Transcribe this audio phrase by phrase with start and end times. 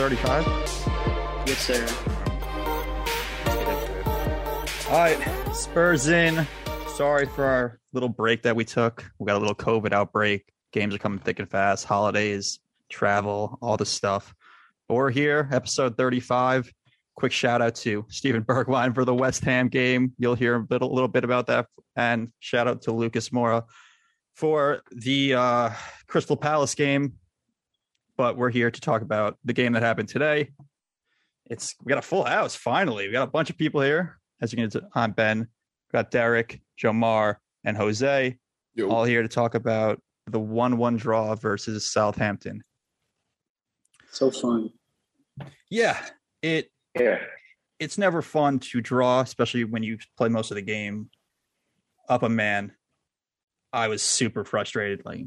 [0.00, 0.46] 35.
[1.46, 1.86] Yes, sir.
[4.88, 6.46] All right, Spurs in.
[6.94, 9.04] Sorry for our little break that we took.
[9.18, 10.50] We got a little COVID outbreak.
[10.72, 11.84] Games are coming thick and fast.
[11.84, 14.34] Holidays, travel, all this stuff.
[14.88, 16.72] But we're here, episode 35.
[17.16, 20.14] Quick shout out to Steven Bergwijn for the West Ham game.
[20.16, 21.66] You'll hear a little, little bit about that.
[21.94, 23.64] And shout out to Lucas Moura
[24.34, 25.70] for the uh,
[26.06, 27.16] Crystal Palace game.
[28.20, 30.50] But we're here to talk about the game that happened today.
[31.46, 33.06] It's we got a full house finally.
[33.06, 34.18] We got a bunch of people here.
[34.42, 35.38] As you can see, I'm Ben.
[35.38, 38.36] We got Derek, Jomar, and Jose,
[38.86, 42.62] all here to talk about the one-one draw versus Southampton.
[44.10, 44.68] So fun.
[45.70, 45.96] Yeah,
[46.42, 47.20] it Yeah.
[47.78, 51.08] it's never fun to draw, especially when you play most of the game
[52.06, 52.72] up a man.
[53.72, 55.24] I was super frustrated, like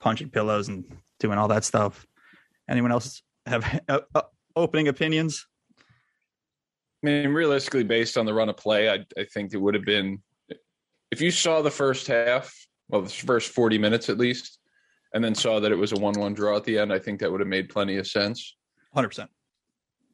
[0.00, 0.84] punching pillows and
[1.18, 2.06] doing all that stuff.
[2.70, 4.22] Anyone else have uh, uh,
[4.56, 5.46] opening opinions?
[5.78, 5.82] I
[7.06, 10.22] mean, realistically, based on the run of play, I, I think it would have been
[11.10, 12.54] if you saw the first half,
[12.88, 14.58] well, the first 40 minutes at least,
[15.12, 17.20] and then saw that it was a 1 1 draw at the end, I think
[17.20, 18.56] that would have made plenty of sense.
[18.94, 19.30] Hundred percent.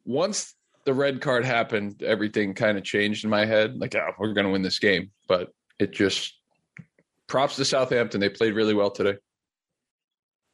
[0.05, 3.77] Once the red card happened, everything kind of changed in my head.
[3.77, 5.11] Like, oh, we're going to win this game.
[5.27, 6.33] But it just
[7.27, 8.21] props to Southampton.
[8.21, 9.17] They played really well today.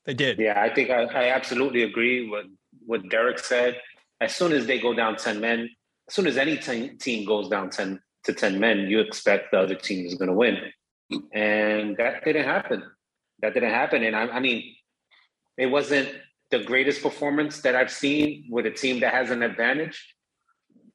[0.06, 0.40] They did.
[0.40, 2.46] Yeah, I think I, I absolutely agree with
[2.86, 3.80] what Derek said.
[4.20, 5.70] As soon as they go down 10 men,
[6.08, 9.60] as soon as any te- team goes down 10 to 10 men, you expect the
[9.60, 10.58] other team is going to win.
[11.34, 12.84] And that didn't happen.
[13.42, 14.04] That didn't happen.
[14.04, 14.76] And I, I mean,
[15.58, 16.10] it wasn't
[16.52, 20.16] the greatest performance that I've seen with a team that has an advantage.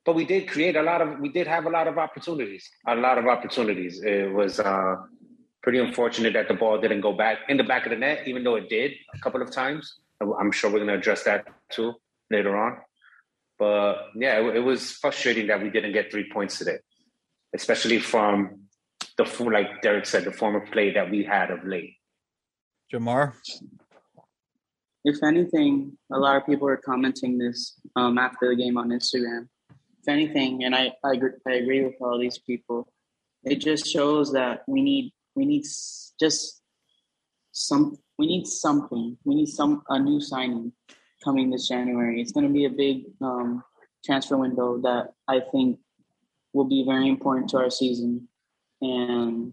[0.05, 2.95] But we did create a lot of, we did have a lot of opportunities, a
[2.95, 4.01] lot of opportunities.
[4.03, 4.97] It was uh,
[5.63, 8.45] pretty unfortunate that the ball didn't go back in the back of the net, even
[8.45, 10.01] though it did a couple of times.
[10.21, 11.95] I'm sure we're going to address that too
[12.31, 12.79] later on.
[13.59, 16.79] But yeah, it, it was frustrating that we didn't get three points today,
[17.55, 18.61] especially from
[19.17, 21.97] the full, like Derek said, the form of play that we had of late.
[22.93, 23.35] Jamar.
[25.05, 29.49] If anything, a lot of people are commenting this um, after the game on Instagram.
[29.71, 32.93] If anything, and I, I, agree, I agree with all these people,
[33.45, 35.65] it just shows that we need we need
[36.21, 36.63] just
[37.53, 39.17] some we need something.
[39.25, 40.73] We need some a new signing
[41.25, 42.21] coming this January.
[42.21, 43.63] It's going to be a big um,
[44.05, 45.79] transfer window that I think
[46.53, 48.29] will be very important to our season,
[48.81, 49.53] and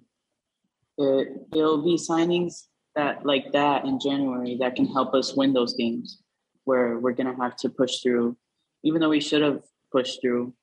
[0.98, 5.76] it it'll be signings that like that in January that can help us win those
[5.76, 6.22] games
[6.64, 8.36] where we're gonna have to push through,
[8.84, 10.54] even though we should have pushed through.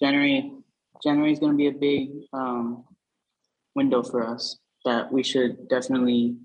[0.00, 0.52] January
[1.02, 2.84] January is gonna be a big um,
[3.74, 6.36] window for us that we should definitely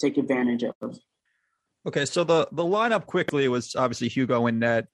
[0.00, 0.98] take advantage of.
[1.86, 4.86] Okay, so the the lineup quickly was obviously Hugo in net,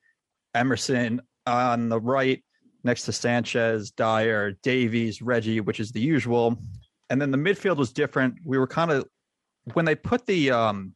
[0.54, 2.42] Emerson on the right
[2.84, 6.56] next to Sanchez, Dier, Davies, Reggie, which is the usual,
[7.10, 8.36] and then the midfield was different.
[8.44, 9.06] We were kind of
[9.74, 10.94] when they put the um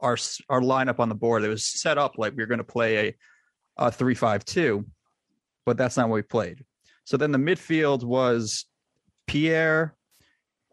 [0.00, 0.16] our
[0.48, 3.08] our lineup on the board, it was set up like we were going to play
[3.08, 3.14] a,
[3.86, 4.86] a three five two,
[5.66, 6.64] but that's not what we played.
[7.04, 8.66] So then the midfield was
[9.26, 9.94] Pierre,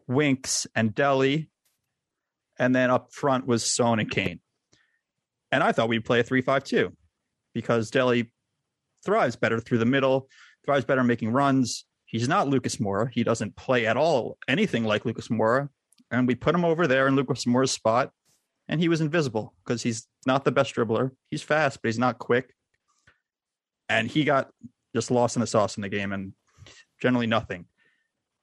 [0.06, 1.48] Winks, and Dele,
[2.58, 4.40] and then up front was Son and Kane.
[5.50, 6.92] And I thought we'd play a three-five-two
[7.54, 8.30] because Dele
[9.04, 10.28] thrives better through the middle,
[10.64, 11.84] thrives better making runs.
[12.06, 13.10] He's not Lucas Moura.
[13.12, 15.68] He doesn't play at all anything like Lucas Moura.
[16.10, 18.12] And we put him over there in Lucas Moura's spot,
[18.68, 21.10] and he was invisible because he's not the best dribbler.
[21.30, 22.54] He's fast, but he's not quick.
[23.88, 24.50] And he got
[24.94, 26.34] just lost in the sauce in the game and
[27.00, 27.64] generally nothing.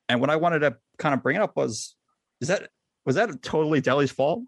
[0.10, 1.96] And when I wanted to kind of bring it up was
[2.42, 2.70] is that
[3.06, 4.44] was that totally Dele's fault?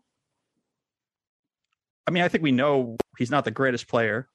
[2.08, 4.28] I mean, I think we know he's not the greatest player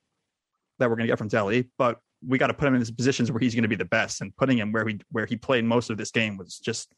[0.78, 2.90] that we're going to get from Dele, but we got to put him in his
[2.90, 4.20] positions where he's going to be the best.
[4.20, 6.92] And putting him where he where he played most of this game was just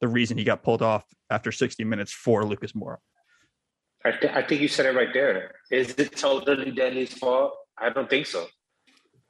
[0.00, 2.96] the reason he got pulled off after 60 minutes for Lucas Moura.
[4.04, 5.54] I, th- I think you said it right there.
[5.70, 7.54] Is it totally Dele's fault?
[7.78, 8.46] I don't think so.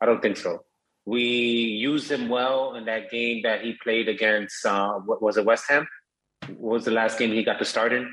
[0.00, 0.64] I don't think so.
[1.06, 4.64] We used him well in that game that he played against.
[4.64, 5.44] Uh, what was it?
[5.44, 5.86] West Ham.
[6.56, 8.08] What was the last game he got to start in?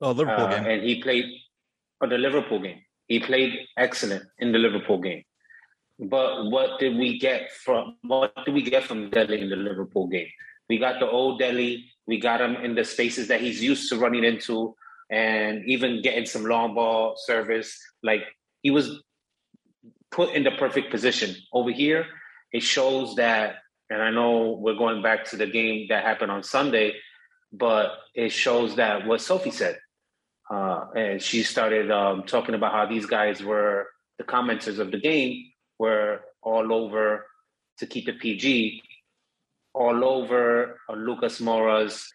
[0.00, 0.66] Oh, Liverpool Uh, game.
[0.66, 1.26] and he played
[2.00, 2.80] on the Liverpool game.
[3.06, 5.22] He played excellent in the Liverpool game.
[5.98, 10.06] But what did we get from what did we get from Dele in the Liverpool
[10.06, 10.28] game?
[10.68, 11.84] We got the old Dele.
[12.06, 14.74] We got him in the spaces that he's used to running into,
[15.10, 17.78] and even getting some long ball service.
[18.02, 18.22] Like
[18.62, 19.02] he was
[20.10, 21.34] put in the perfect position.
[21.52, 22.06] Over here,
[22.52, 23.56] it shows that,
[23.88, 26.94] and I know we're going back to the game that happened on Sunday,
[27.52, 29.78] but it shows that what Sophie said.
[30.50, 33.86] Uh, and she started um, talking about how these guys were
[34.18, 35.44] the commenters of the game
[35.78, 37.26] were all over
[37.78, 38.82] to keep it PG,
[39.72, 42.12] all over uh, Lucas Moura's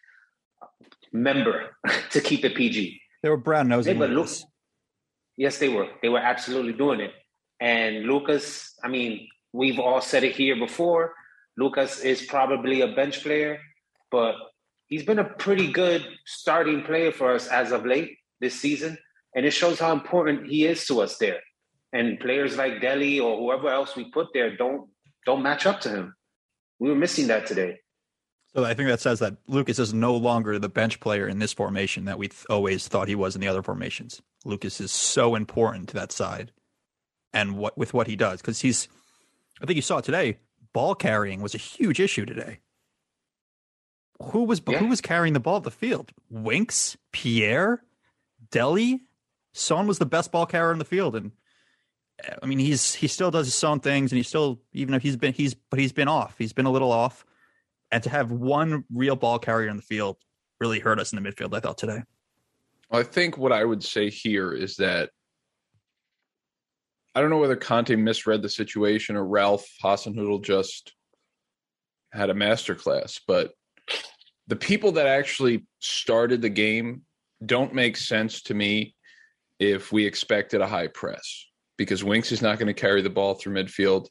[1.11, 1.75] member
[2.11, 3.01] to keep it PG.
[3.23, 3.95] They were brown nosing.
[3.95, 4.27] Hey, but Lu-
[5.37, 5.87] yes, they were.
[6.01, 7.11] They were absolutely doing it.
[7.59, 11.13] And Lucas, I mean, we've all said it here before.
[11.57, 13.59] Lucas is probably a bench player,
[14.11, 14.35] but
[14.87, 18.97] he's been a pretty good starting player for us as of late this season.
[19.35, 21.39] And it shows how important he is to us there.
[21.93, 24.89] And players like Dele or whoever else we put there don't
[25.25, 26.13] don't match up to him.
[26.79, 27.79] We were missing that today.
[28.55, 31.51] So I think that says that Lucas is no longer the bench player in this
[31.51, 34.21] formation that we th- always thought he was in the other formations.
[34.45, 36.51] Lucas is so important to that side,
[37.35, 38.87] and what with what he does because he's.
[39.61, 40.39] I think you saw it today.
[40.73, 42.59] Ball carrying was a huge issue today.
[44.31, 44.79] Who was yeah.
[44.79, 46.11] who was carrying the ball at the field?
[46.29, 47.83] Winks, Pierre,
[48.49, 49.01] Dele.
[49.53, 51.31] Son was the best ball carrier in the field, and
[52.23, 55.03] eh, I mean he's he still does his own things, and he's still even if
[55.03, 56.35] he's been he's but he's been off.
[56.37, 57.25] He's been a little off,
[57.91, 60.17] and to have one real ball carrier in the field
[60.59, 61.53] really hurt us in the midfield.
[61.53, 62.03] I thought today.
[62.91, 65.09] I think what I would say here is that
[67.15, 70.93] I don't know whether Conte misread the situation or Ralph Hasenhüttl just
[72.11, 73.53] had a masterclass, but
[74.47, 77.03] the people that actually started the game
[77.45, 78.95] don't make sense to me
[79.59, 81.45] if we expected a high press
[81.77, 84.07] because Winks is not going to carry the ball through midfield.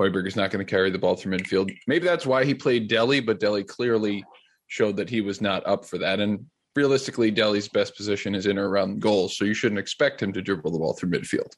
[0.00, 1.72] Højbjerg is not going to carry the ball through midfield.
[1.86, 4.24] Maybe that's why he played Dele, but Dele clearly
[4.66, 6.18] showed that he was not up for that.
[6.18, 10.32] And realistically, Dele's best position is in or around goals, so you shouldn't expect him
[10.32, 11.52] to dribble the ball through midfield.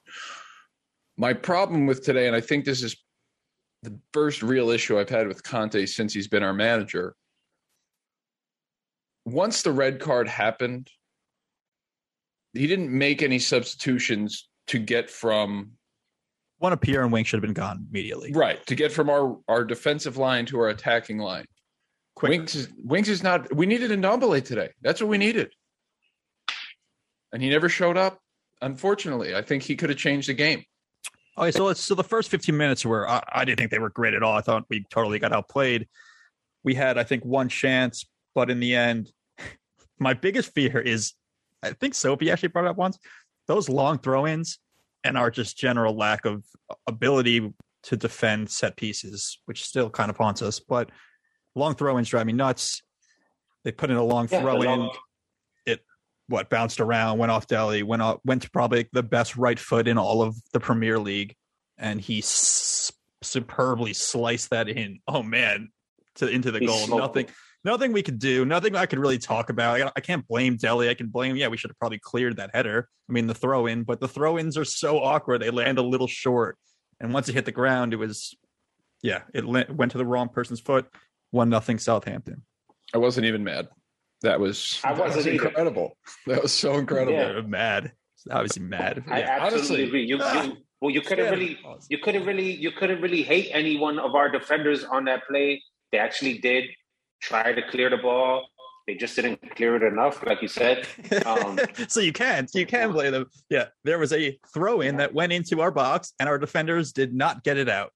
[1.16, 2.96] My problem with today, and I think this is
[3.82, 7.14] the first real issue I've had with Conte since he's been our manager,
[9.24, 10.90] once the red card happened,
[12.52, 15.72] he didn't make any substitutions to get from
[16.58, 18.32] one of Pierre and Wing should have been gone immediately.
[18.32, 18.64] Right.
[18.66, 21.46] To get from our, our defensive line to our attacking line.
[22.14, 22.30] Quick.
[22.30, 24.70] Winks is Winks is not we needed a Ndombele today.
[24.80, 25.52] That's what we needed.
[27.32, 28.20] And he never showed up.
[28.62, 30.64] Unfortunately, I think he could have changed the game.
[31.36, 33.90] Okay, so let's so the first 15 minutes were I, I didn't think they were
[33.90, 34.36] great at all.
[34.36, 35.88] I thought we totally got outplayed.
[36.62, 39.10] We had, I think, one chance, but in the end,
[39.98, 41.14] my biggest fear is
[41.62, 42.98] I think Sophie actually brought it up once.
[43.46, 44.58] Those long throw-ins
[45.02, 46.44] and our just general lack of
[46.86, 47.52] ability
[47.84, 50.60] to defend set pieces, which still kind of haunts us.
[50.60, 50.90] But
[51.54, 52.82] long throw-ins drive me nuts.
[53.64, 54.88] They put in a long yeah, throw in.
[56.28, 59.58] It what bounced around, went off Dele, went off, went to probably the best right
[59.58, 61.34] foot in all of the Premier League,
[61.78, 62.92] and he s-
[63.22, 65.00] superbly sliced that in.
[65.06, 65.70] Oh man,
[66.16, 66.98] to into the goal.
[66.98, 67.26] Nothing
[67.64, 69.80] nothing we could do, nothing I could really talk about.
[69.80, 70.88] I, I can't blame Dele.
[70.90, 72.88] I can blame, yeah, we should have probably cleared that header.
[73.08, 75.42] I mean, the throw in, but the throw ins are so awkward.
[75.42, 76.58] They land a little short.
[77.00, 78.34] And once it hit the ground, it was,
[79.02, 80.86] yeah, it went to the wrong person's foot.
[81.30, 82.42] One nothing Southampton.
[82.94, 83.68] I wasn't even mad.
[84.24, 85.98] That was, I wasn't was incredible.
[86.26, 87.12] That was so incredible.
[87.12, 87.42] Yeah.
[87.42, 87.92] Mad.
[88.30, 89.04] Obviously mad.
[89.06, 89.38] I yeah.
[89.38, 90.04] absolutely Honestly, agree.
[90.06, 91.58] You, ah, you, well, you couldn't really,
[91.90, 95.62] you couldn't really, you couldn't really hate any one of our defenders on that play.
[95.92, 96.64] They actually did
[97.20, 98.46] try to clear the ball.
[98.86, 100.86] They just didn't clear it enough, like you said.
[101.26, 103.26] Um, so you can, you can blame them.
[103.50, 107.14] Yeah, there was a throw in that went into our box, and our defenders did
[107.14, 107.92] not get it out.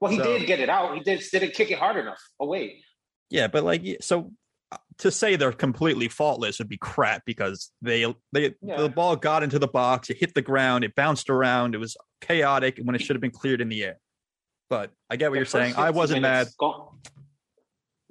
[0.00, 0.96] Well, he so, did get it out.
[0.96, 2.84] He just didn't kick it hard enough away.
[3.30, 4.32] Yeah, but like, so
[4.98, 8.76] to say they're completely faultless would be crap because they they yeah.
[8.76, 11.96] the ball got into the box, it hit the ground, it bounced around, it was
[12.20, 13.98] chaotic when it should have been cleared in the air.
[14.68, 15.74] But I get what the you're saying.
[15.76, 16.48] I wasn't mad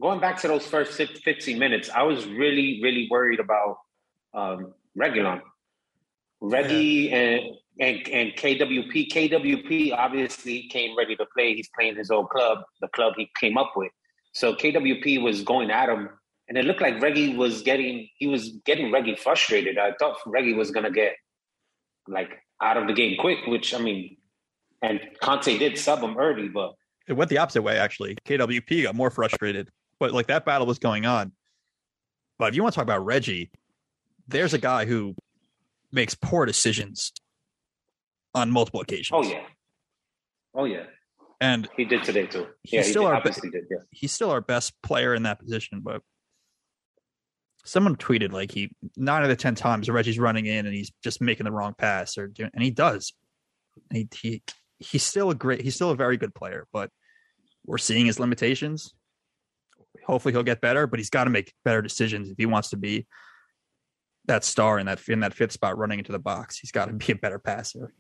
[0.01, 3.77] going back to those first 15 minutes, I was really, really worried about
[4.33, 5.41] um, Reguilón.
[6.41, 7.17] Reggie yeah.
[7.17, 9.09] and, and and KWP.
[9.09, 11.53] KWP obviously came ready to play.
[11.55, 13.91] He's playing his old club, the club he came up with.
[14.33, 16.09] So KWP was going at him,
[16.49, 19.77] and it looked like Reggie was getting he was getting Reggie frustrated.
[19.77, 21.13] I thought Reggie was gonna get
[22.07, 24.17] like out of the game quick, which I mean,
[24.81, 26.73] and Conte did sub him early, but
[27.07, 28.15] it went the opposite way actually.
[28.25, 31.33] KWP got more frustrated but like that battle was going on.
[32.39, 33.51] But if you want to talk about Reggie,
[34.27, 35.15] there's a guy who
[35.91, 37.11] makes poor decisions
[38.33, 39.09] on multiple occasions.
[39.11, 39.43] Oh yeah.
[40.55, 40.83] Oh yeah.
[41.41, 42.47] And He did today too.
[42.63, 43.65] He's Yeah, he still our obviously did.
[43.69, 43.77] Yeah.
[43.91, 46.01] he's still our best player in that position, but
[47.65, 51.21] someone tweeted like he nine out of ten times Reggie's running in and he's just
[51.21, 53.13] making the wrong pass or doing and he does.
[53.91, 54.43] He, he
[54.79, 56.89] he's still a great he's still a very good player, but
[57.65, 58.93] we're seeing his limitations.
[60.05, 62.77] Hopefully he'll get better, but he's got to make better decisions if he wants to
[62.77, 63.05] be
[64.25, 66.57] that star in that in that fifth spot running into the box.
[66.57, 67.93] He's got to be a better passer.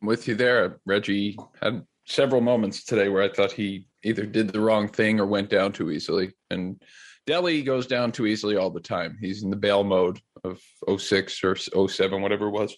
[0.00, 0.80] I'm with you there.
[0.86, 5.26] Reggie had several moments today where I thought he either did the wrong thing or
[5.26, 6.32] went down too easily.
[6.50, 6.82] And
[7.30, 9.16] Dele goes down too easily all the time.
[9.20, 10.60] He's in the bail mode of
[11.00, 12.76] 06 or 07, whatever it was.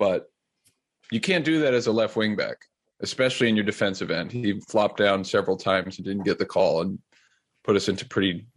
[0.00, 0.26] But
[1.12, 2.56] you can't do that as a left wing back,
[3.02, 4.32] especially in your defensive end.
[4.32, 6.98] He flopped down several times and didn't get the call and
[7.62, 8.48] put us into pretty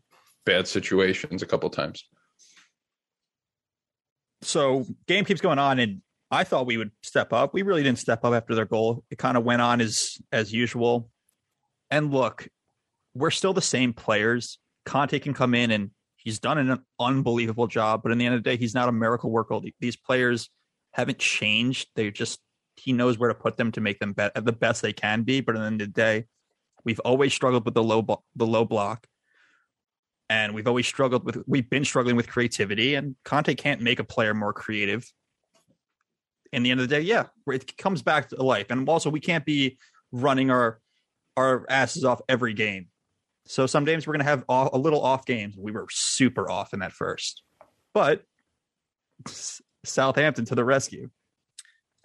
[0.43, 2.03] bad situations a couple times.
[4.41, 6.01] so game keeps going on and
[6.31, 7.53] I thought we would step up.
[7.53, 9.03] We really didn't step up after their goal.
[9.11, 11.11] It kind of went on as as usual.
[11.91, 12.47] And look,
[13.13, 14.57] we're still the same players.
[14.85, 18.43] Conte can come in and he's done an unbelievable job, but in the end of
[18.43, 19.59] the day, he's not a miracle worker.
[19.79, 20.49] These players
[20.91, 21.89] haven't changed.
[21.95, 22.39] They just
[22.77, 25.41] he knows where to put them to make them be- the best they can be.
[25.41, 26.25] But in the end of the day,
[26.83, 29.07] we've always struggled with the low the low block
[30.31, 34.03] and we've always struggled with we've been struggling with creativity and conte can't make a
[34.03, 35.11] player more creative
[36.53, 39.19] in the end of the day yeah it comes back to life and also we
[39.19, 39.77] can't be
[40.11, 40.79] running our
[41.35, 42.87] our asses off every game
[43.45, 46.49] so some games we're going to have off, a little off games we were super
[46.49, 47.43] off in that first
[47.93, 48.23] but
[49.83, 51.09] southampton to the rescue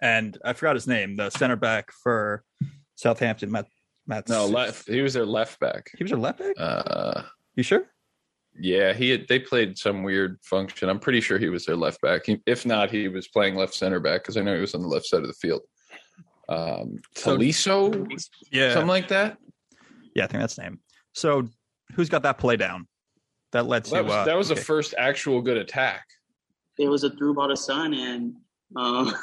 [0.01, 2.43] and i forgot his name the center back for
[2.95, 3.67] southampton matt
[4.09, 4.87] Matt No, left.
[4.87, 5.91] He was their left back.
[5.97, 7.23] he was your left back Uh,
[7.57, 7.83] you sure
[8.57, 10.87] Yeah, he had, they played some weird function.
[10.87, 12.25] I'm pretty sure he was their left back.
[12.25, 14.81] He, if not, he was playing left center back because I know he was on
[14.81, 15.61] the left side of the field.
[16.47, 17.35] Um, So-
[18.49, 19.37] yeah something like that.
[20.15, 20.79] Yeah, I think that's the name.
[21.17, 21.47] So
[21.95, 22.87] who's got that play down?
[23.51, 24.59] That led to That was, uh, that was okay.
[24.59, 26.05] the first actual good attack.
[26.77, 28.35] It was a through ball to Son and
[28.75, 29.07] um,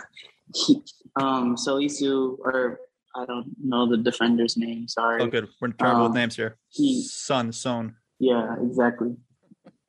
[1.21, 2.81] um, Salisu, or
[3.15, 4.89] I don't know the defender's name.
[4.89, 5.23] Sorry.
[5.23, 5.49] Oh, good.
[5.61, 6.57] We're terrible with Um, names here.
[6.71, 7.95] he- Sun, Son.
[8.19, 9.15] Yeah, exactly.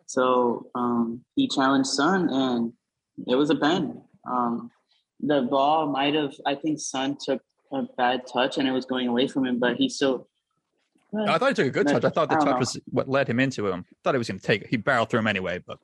[0.05, 2.73] So um, he challenged Son, and
[3.27, 3.99] it was a pen.
[4.29, 4.69] Um,
[5.21, 7.41] the ball might have, I think Son took
[7.73, 10.27] a bad touch, and it was going away from him, but he still.
[11.17, 12.03] I thought he took a good touch.
[12.03, 12.57] I thought the I touch know.
[12.57, 13.85] was what led him into him.
[13.89, 14.67] I thought he was going to take it.
[14.67, 15.79] He barreled through him anyway, but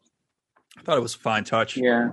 [0.78, 1.78] I thought it was a fine touch.
[1.78, 2.10] Yeah,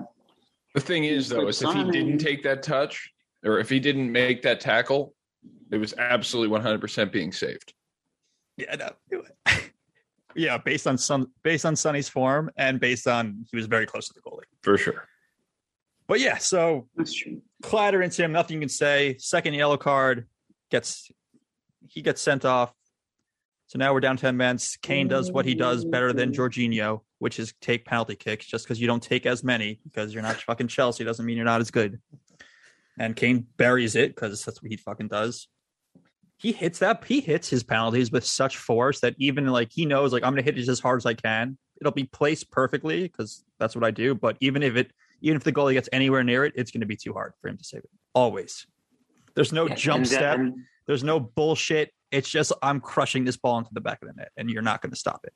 [0.75, 3.11] The thing is, though, is if he didn't take that touch
[3.45, 5.15] or if he didn't make that tackle,
[5.71, 7.73] it was absolutely 100% being saved.
[8.57, 9.23] Yeah, no.
[10.35, 10.59] yeah.
[10.59, 14.15] Based on some, based on Sonny's form, and based on he was very close to
[14.15, 14.43] the goalie.
[14.63, 15.05] For sure.
[16.09, 17.43] But yeah, so that's true.
[17.63, 18.33] clatter into him.
[18.33, 19.17] Nothing you can say.
[19.19, 20.27] Second yellow card
[20.71, 21.11] gets
[21.87, 22.73] he gets sent off.
[23.69, 24.59] So now we're down ten men.
[24.83, 28.47] Kane does what he does better than Jorginho, which is take penalty kicks.
[28.47, 31.45] Just because you don't take as many because you're not fucking Chelsea doesn't mean you're
[31.45, 32.01] not as good.
[32.99, 35.49] And Kane buries it because that's what he fucking does.
[36.39, 37.05] He hits that.
[37.05, 40.43] He hits his penalties with such force that even like he knows like I'm gonna
[40.43, 41.59] hit it as hard as I can.
[41.81, 44.15] It'll be placed perfectly because that's what I do.
[44.15, 46.87] But even if it even if the goalie gets anywhere near it, it's going to
[46.87, 47.91] be too hard for him to save it.
[48.15, 48.67] Always.
[49.35, 50.41] There's no jump And, uh, step.
[50.87, 51.93] There's no bullshit.
[52.11, 54.81] It's just I'm crushing this ball into the back of the net, and you're not
[54.81, 55.33] going to stop it.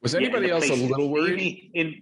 [0.00, 1.70] Was anybody and the else a little worried?
[1.74, 2.00] In, in,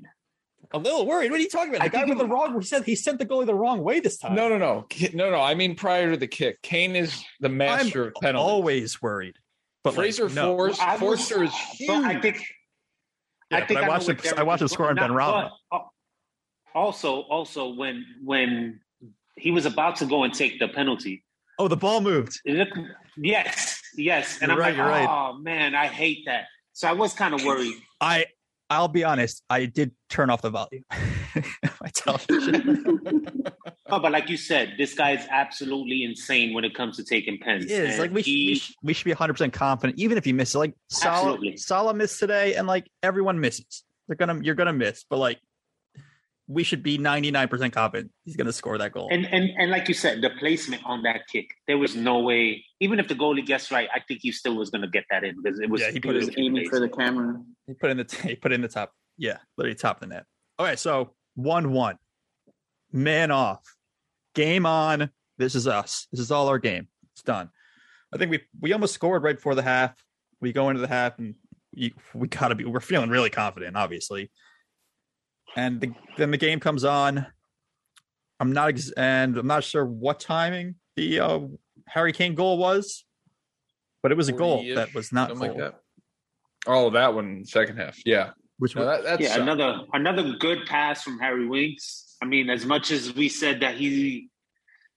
[0.73, 1.31] A little worried.
[1.31, 1.83] What are you talking about?
[1.85, 2.59] I The guy with the wrong.
[2.61, 4.35] He said he sent the goalie the wrong way this time.
[4.35, 4.87] No, no, no.
[5.15, 5.41] No, no.
[5.41, 8.51] I mean, prior to the kick, Kane is the master I'm of penalties.
[8.51, 9.37] always worried.
[9.83, 10.57] But like, Fraser no.
[10.57, 11.53] Force, I was- Forster is
[11.87, 12.43] but I think.
[13.51, 15.51] Yeah, I think I know watched what him- I watched him score on Ben Benrahma.
[15.73, 15.79] uh,
[16.75, 18.81] Also, also when when
[19.37, 21.25] he was about to go and take the penalty,
[21.59, 22.41] Oh, the ball moved.
[22.45, 22.79] it looked,
[23.17, 25.09] yes, yes, and You're I'm right, like, right.
[25.09, 26.45] oh man, I hate that.
[26.73, 27.75] So I was kind of worried.
[28.00, 28.26] I.
[28.73, 29.43] I'll be honest.
[29.50, 30.85] I did turn off the volume.
[31.83, 33.43] My television.
[33.88, 37.38] Oh, but like you said, this guy is absolutely insane when it comes to taking
[37.40, 37.64] pens.
[37.64, 40.17] It is And like we, he- we, sh- we should be 100 percent confident, even
[40.17, 40.55] if he misses.
[40.55, 41.37] Like Salah.
[41.57, 43.83] Salah missed today, and like everyone misses.
[44.07, 45.40] They're gonna, you're gonna miss, but like
[46.50, 49.09] we should be 99 percent confident he's gonna score that goal.
[49.12, 52.64] And and and like you said, the placement on that kick, there was no way.
[52.80, 55.23] Even if the goalie gets right, I think he still was going to get that
[55.23, 55.80] in because it was.
[55.80, 57.40] Yeah, he put He was aiming for the camera.
[57.69, 60.25] he put in the he put in the top, yeah, literally top of the net.
[60.59, 61.99] All right, so one one,
[62.90, 63.62] man off,
[64.35, 65.11] game on.
[65.38, 66.09] This is us.
[66.11, 66.88] This is all our game.
[67.14, 67.49] It's done.
[68.12, 69.95] I think we we almost scored right before the half.
[70.40, 71.37] We go into the half and
[71.71, 72.64] you, we gotta be.
[72.64, 74.33] We're feeling really confident, obviously.
[75.57, 77.26] And the, then the game comes on.
[78.38, 81.40] I'm not ex- and I'm not sure what timing the uh,
[81.87, 83.04] Harry Kane goal was,
[84.02, 85.80] but it was a goal that was not goal, like that.
[86.66, 87.99] Oh, that one second half.
[88.07, 92.16] Yeah, which no, was, that, that's yeah, another another good pass from Harry Winks.
[92.23, 94.28] I mean, as much as we said that he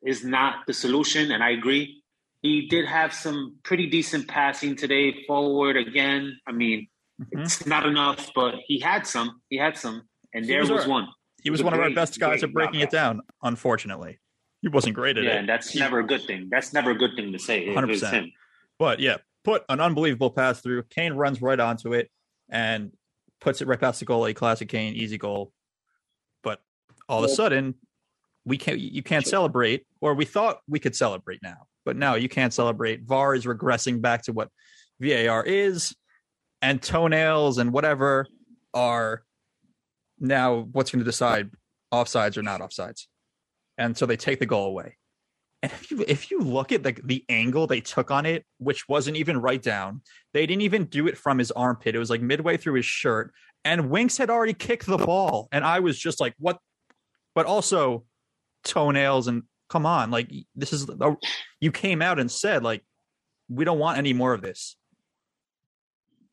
[0.06, 2.02] is not the solution, and I agree,
[2.42, 6.38] he did have some pretty decent passing today forward again.
[6.48, 6.88] I mean,
[7.22, 7.44] Mhm.
[7.44, 9.42] it's not enough, but he had some.
[9.50, 10.04] He had some,
[10.34, 11.08] and there was was, our- one.
[11.44, 13.22] he was a one of our best guys great at breaking it down.
[13.42, 14.20] Unfortunately,
[14.62, 15.38] he wasn't great at Yeah, it.
[15.40, 16.48] and that's He- never a good thing.
[16.50, 17.68] That's never a good thing to say.
[17.68, 18.32] 100%.
[18.80, 20.84] But yeah, put an unbelievable pass through.
[20.90, 22.10] Kane runs right onto it
[22.50, 22.92] and
[23.42, 24.36] puts it right past the goalie.
[24.36, 25.52] Classic Kane, easy goal.
[26.44, 26.62] But
[27.08, 27.76] all of a sudden,
[28.46, 28.80] we can't.
[28.80, 33.04] You can't celebrate, or we thought we could celebrate now, but now you can't celebrate.
[33.04, 34.50] VAR is regressing back to what
[35.00, 35.96] VAR is,
[36.62, 38.28] and toenails and whatever
[38.74, 39.24] are
[40.20, 41.52] now what's going to decide
[41.94, 43.08] offsides or not offsides,
[43.78, 44.98] and so they take the goal away.
[45.62, 48.88] And if you if you look at the the angle they took on it, which
[48.90, 50.02] wasn't even right down,
[50.34, 51.96] they didn't even do it from his armpit.
[51.96, 55.64] It was like midway through his shirt, and Winks had already kicked the ball, and
[55.64, 56.58] I was just like, "What?"
[57.34, 58.04] But also,
[58.64, 61.18] toenails and come on, like this is oh,
[61.62, 62.84] you came out and said like,
[63.50, 64.76] "We don't want any more of this."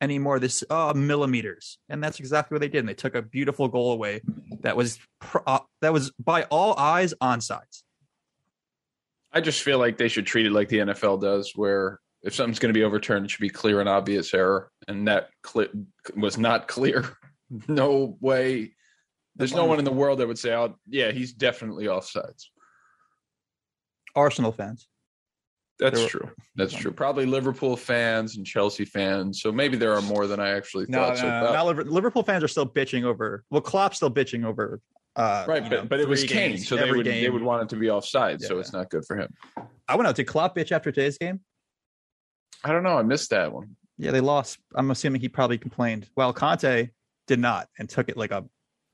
[0.01, 2.79] Any more of this uh, millimeters, and that's exactly what they did.
[2.79, 4.21] And they took a beautiful goal away
[4.61, 7.83] that was pr- uh, that was by all eyes onside.
[9.31, 12.59] I just feel like they should treat it like the NFL does, where if something's
[12.59, 15.67] going to be overturned, it should be clear and obvious error, and that cli
[16.15, 17.05] was not clear.
[17.67, 18.73] no way.
[19.35, 22.45] There's no one in the world that would say, "Oh, yeah, he's definitely offsides."
[24.15, 24.87] Arsenal fans.
[25.81, 26.29] That's There true.
[26.55, 26.91] That's true.
[26.91, 29.41] Probably Liverpool fans and Chelsea fans.
[29.41, 31.09] So maybe there are more than I actually No, thought.
[31.09, 33.43] no, so no, about- now Liverpool fans are still bitching over.
[33.49, 34.79] Well, Klopp's still bitching over.
[35.15, 37.41] Uh, right, but know, but it was Kane, games, so they every would they would
[37.41, 38.41] want it to be offside.
[38.41, 38.59] So Yeah.
[38.61, 39.33] it's not good for him.
[39.87, 40.15] I went out.
[40.15, 41.41] Did Klopp bitch after today's game?
[42.63, 42.97] I don't know.
[42.97, 43.75] I missed that one.
[43.97, 44.59] Yeah, they lost.
[44.75, 46.07] I'm assuming he probably complained.
[46.15, 46.89] Well, Conte
[47.27, 48.45] did not and took it like a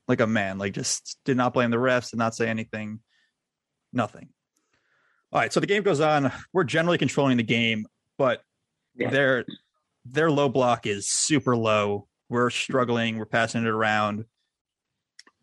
[0.08, 0.58] like a man.
[0.58, 2.10] Like just did not blame the refs.
[2.10, 3.00] Did not say anything.
[3.92, 4.30] Nothing.
[5.32, 5.52] All right.
[5.52, 6.32] So the game goes on.
[6.52, 7.86] We're generally controlling the game,
[8.16, 8.42] but
[8.94, 9.10] Yeah.
[9.10, 9.44] their
[10.04, 12.08] their low block is super low.
[12.30, 13.18] We're struggling.
[13.18, 14.24] We're passing it around.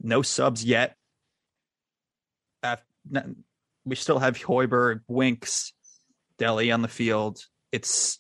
[0.02, 0.98] No subs yet.
[3.86, 5.74] We still have Højbjerg, Winks,
[6.40, 7.40] Dele on the field.
[7.72, 8.18] It's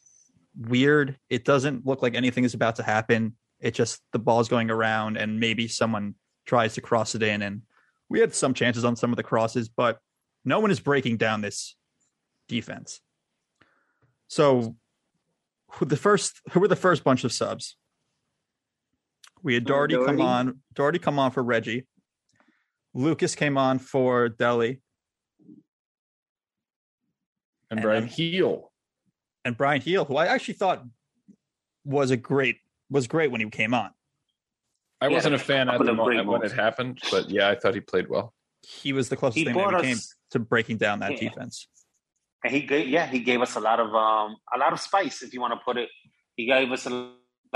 [0.55, 1.17] weird.
[1.29, 3.35] It doesn't look like anything is about to happen.
[3.59, 6.13] It just the ball's going around and maybe someone
[6.45, 7.41] tries to cross it in.
[7.41, 7.63] And
[8.09, 9.99] we had some chances on some of the crosses, but
[10.45, 11.75] no one is breaking down this
[12.47, 13.01] defense.
[14.27, 14.75] So
[15.71, 17.75] who the first who were the first bunch of subs?
[19.43, 20.61] We had Uh, Doherty come on.
[20.73, 21.85] Doherty come on for Reggie.
[22.93, 24.81] Lucas came on for Dele.
[27.69, 28.71] And And Bryan then- Gil.
[29.43, 30.83] and Bryan Gil, who I actually thought
[31.83, 33.91] was a great was great when he came on.
[35.01, 37.73] I Yeah, wasn't a fan at the moment when it happened, but yeah, I thought
[37.73, 38.33] he played well.
[38.61, 41.29] He was the closest He thing brought that came us, to breaking down that Yeah.
[41.29, 41.67] defense.
[42.43, 45.23] and he gave, yeah, he gave us a lot of um, a lot of spice,
[45.23, 45.89] if you want to put it.
[46.35, 46.91] He gave us a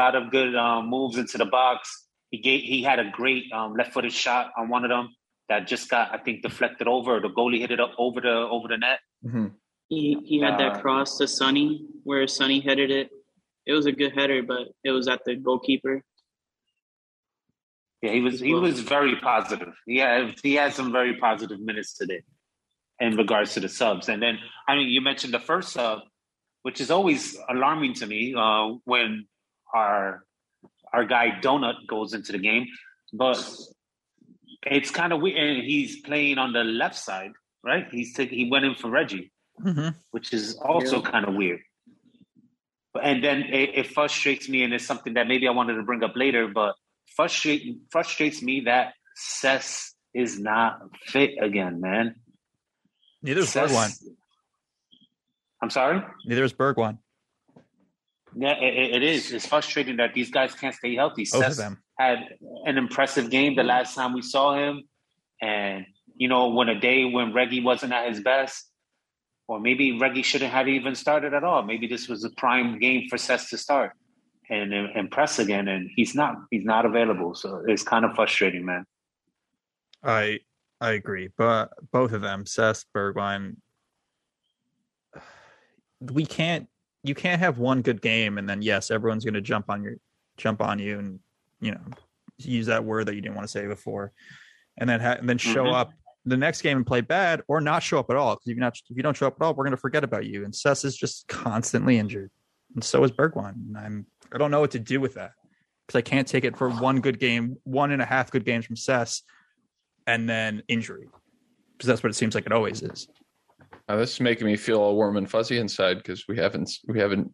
[0.02, 2.08] lot of good um, moves into the box.
[2.32, 5.06] He gave, he had a great um, left-footed shot on one of them
[5.50, 7.20] that just got, I think, deflected over.
[7.20, 9.00] The goalie hit it up over the over the net.
[9.90, 13.08] He he had Uh, that cross to Sonny where Sonny headed it.
[13.68, 15.96] It was a good header, but it was at the goalkeeper.
[18.02, 19.74] Yeah, he was he was very positive.
[19.86, 22.22] Yeah, he had some very positive minutes today
[23.00, 24.10] in regards to the subs.
[24.10, 26.00] And then I mean, you mentioned the first sub,
[26.64, 29.28] which is always alarming to me uh, when
[29.74, 30.24] our
[30.94, 32.68] our guy Donut goes into the game,
[33.14, 33.38] but
[34.66, 35.38] it's kind of weird.
[35.38, 37.32] And he's playing on the left side,
[37.64, 37.88] right?
[37.92, 39.32] He's taking he went in for Reggie,
[39.62, 39.96] Mhm.
[40.12, 41.62] which is also kind of weird.
[43.02, 46.04] And then it, it frustrates me, and it's something that maybe I wanted to bring
[46.04, 46.76] up later, but
[47.16, 52.16] frustrate frustrates me that Cess is not fit again, man.
[53.22, 53.92] Neither is Cess- Bergwijn.
[55.62, 56.02] I'm sorry.
[56.26, 57.00] Neither is Bergwijn.
[58.36, 59.32] Yeah, it, it is.
[59.32, 61.26] It's frustrating that these guys can't stay healthy.
[61.32, 61.82] Both of them.
[61.98, 62.20] had
[62.66, 64.84] an impressive game the last time we saw him,
[65.42, 68.70] and you know, when a day when Reggie wasn't at his best,
[69.48, 71.64] or maybe Reggie shouldn't have even started at all.
[71.64, 73.94] Maybe this was a prime game for Cess to start
[74.50, 76.36] and and impress again, and he's not.
[76.52, 78.86] He's not available, so it's kind of frustrating, man.
[80.04, 80.40] I
[80.82, 83.58] I agree, but both of them, Seth Bergwijn,
[86.00, 86.68] we can't.
[87.04, 89.96] You can't have one good game and then yes, everyone's going to jump on your
[90.36, 91.20] jump on you and
[91.62, 91.80] you know
[92.38, 94.12] use that word that you didn't want to say before,
[94.78, 95.74] and then ha- and then show Mhm.
[95.74, 95.94] up
[96.26, 98.36] the next game and play bad or not show up at all.
[98.36, 100.04] Because if you not if you don't show up at all, we're going to forget
[100.04, 100.44] about you.
[100.44, 102.32] And Sess is just constantly injured,
[102.76, 103.54] and so is Bergwijn.
[103.54, 105.32] And I'm I don't know what to do with that
[105.88, 108.66] because I can't take it for one good game, one and a half good games
[108.66, 109.24] from Sess,
[110.10, 111.08] and then injury
[111.78, 113.08] because that's what it seems like it always is.
[113.88, 117.00] Uh, this is making me feel all warm and fuzzy inside because we haven't we
[117.00, 117.32] haven't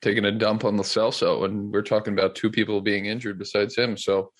[0.00, 3.76] taken a dump on the Celso, and we're talking about two people being injured besides
[3.76, 3.96] him.
[3.96, 4.32] So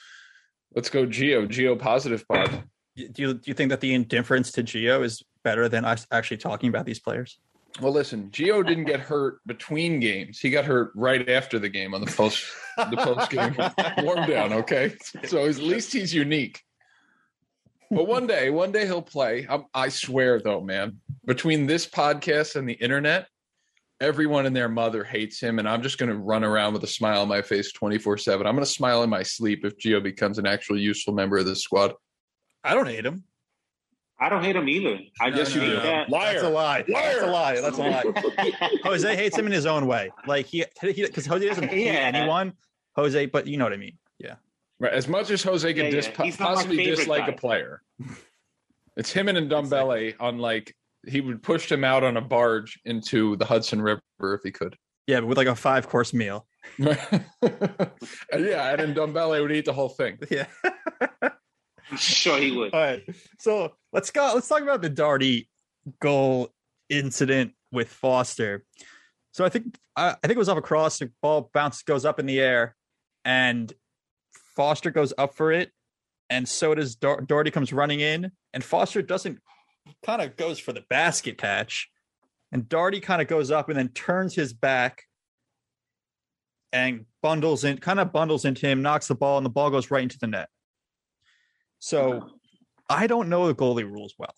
[0.75, 1.47] let's go Geo.
[1.47, 2.65] Geo positive pod.
[2.97, 6.39] Do you do you think that the indifference to Geo is better than us actually
[6.39, 7.39] talking about these players?
[7.83, 10.41] Well, listen, Geo didn't get hurt between games.
[10.41, 12.45] He got hurt right after the game on the post
[12.77, 13.55] the post game
[14.05, 14.53] warm down.
[14.55, 16.63] Okay, so at least he's unique.
[17.91, 19.47] But one day, one day he'll play.
[19.49, 23.29] I, I swear, though, man, between this podcast and the internet,
[24.01, 26.89] everyone and their mother hates him, and I'm just going to run around with a
[26.89, 28.47] smile on my face 24 seven.
[28.47, 31.47] I'm going to smile in my sleep if Geo becomes an actual useful member of
[31.47, 31.95] this squad.
[32.63, 33.25] I don't hate him.
[34.21, 34.99] I don't hate him either.
[35.21, 35.83] I just no, think no.
[35.83, 36.33] that Liar.
[36.33, 36.85] That's a lie.
[36.89, 37.21] Liar.
[37.21, 37.61] That's a lie.
[37.61, 38.71] That's a lie.
[38.83, 40.11] Jose hates him in his own way.
[40.27, 42.11] Like he, because Jose doesn't hate Yeah.
[42.13, 42.53] anyone.
[42.97, 43.97] Jose, but you know what I mean.
[44.19, 44.35] Yeah.
[44.81, 44.93] Right.
[44.93, 46.25] As much as Jose can Yeah, dis- yeah.
[46.25, 47.33] He's not my possibly dislike guy.
[47.33, 47.83] a player,
[48.97, 50.75] it's him and Ndombele on like
[51.07, 54.77] he would push him out on a barge into the Hudson River if he could.
[55.07, 56.47] Yeah, but with like a five course meal.
[56.79, 56.95] yeah,
[58.31, 60.19] and Ndombele would eat the whole thing.
[60.31, 60.47] Yeah.
[61.91, 62.75] I'm sure he would.
[62.75, 63.03] All right.
[63.41, 64.33] So let's go.
[64.35, 65.49] Let's talk about the Doherty
[66.03, 66.51] goal
[66.91, 68.65] incident with Foster.
[69.33, 70.99] So I think I, I think it was off a cross.
[70.99, 72.77] The ball bounce goes up in the air,
[73.25, 73.73] and
[74.59, 75.71] Foster goes up for it,
[76.29, 79.39] and so does Dar- Doherty comes running in, and Foster doesn't
[80.05, 81.89] kind of goes for the basket catch,
[82.51, 85.05] and Doherty kind of goes up and then turns his back
[86.73, 89.93] and bundles in, kind of bundles into him, knocks the ball, and the ball goes
[89.93, 90.49] right into the net.
[91.79, 92.29] So
[92.91, 94.35] I don't know the goalie rules well.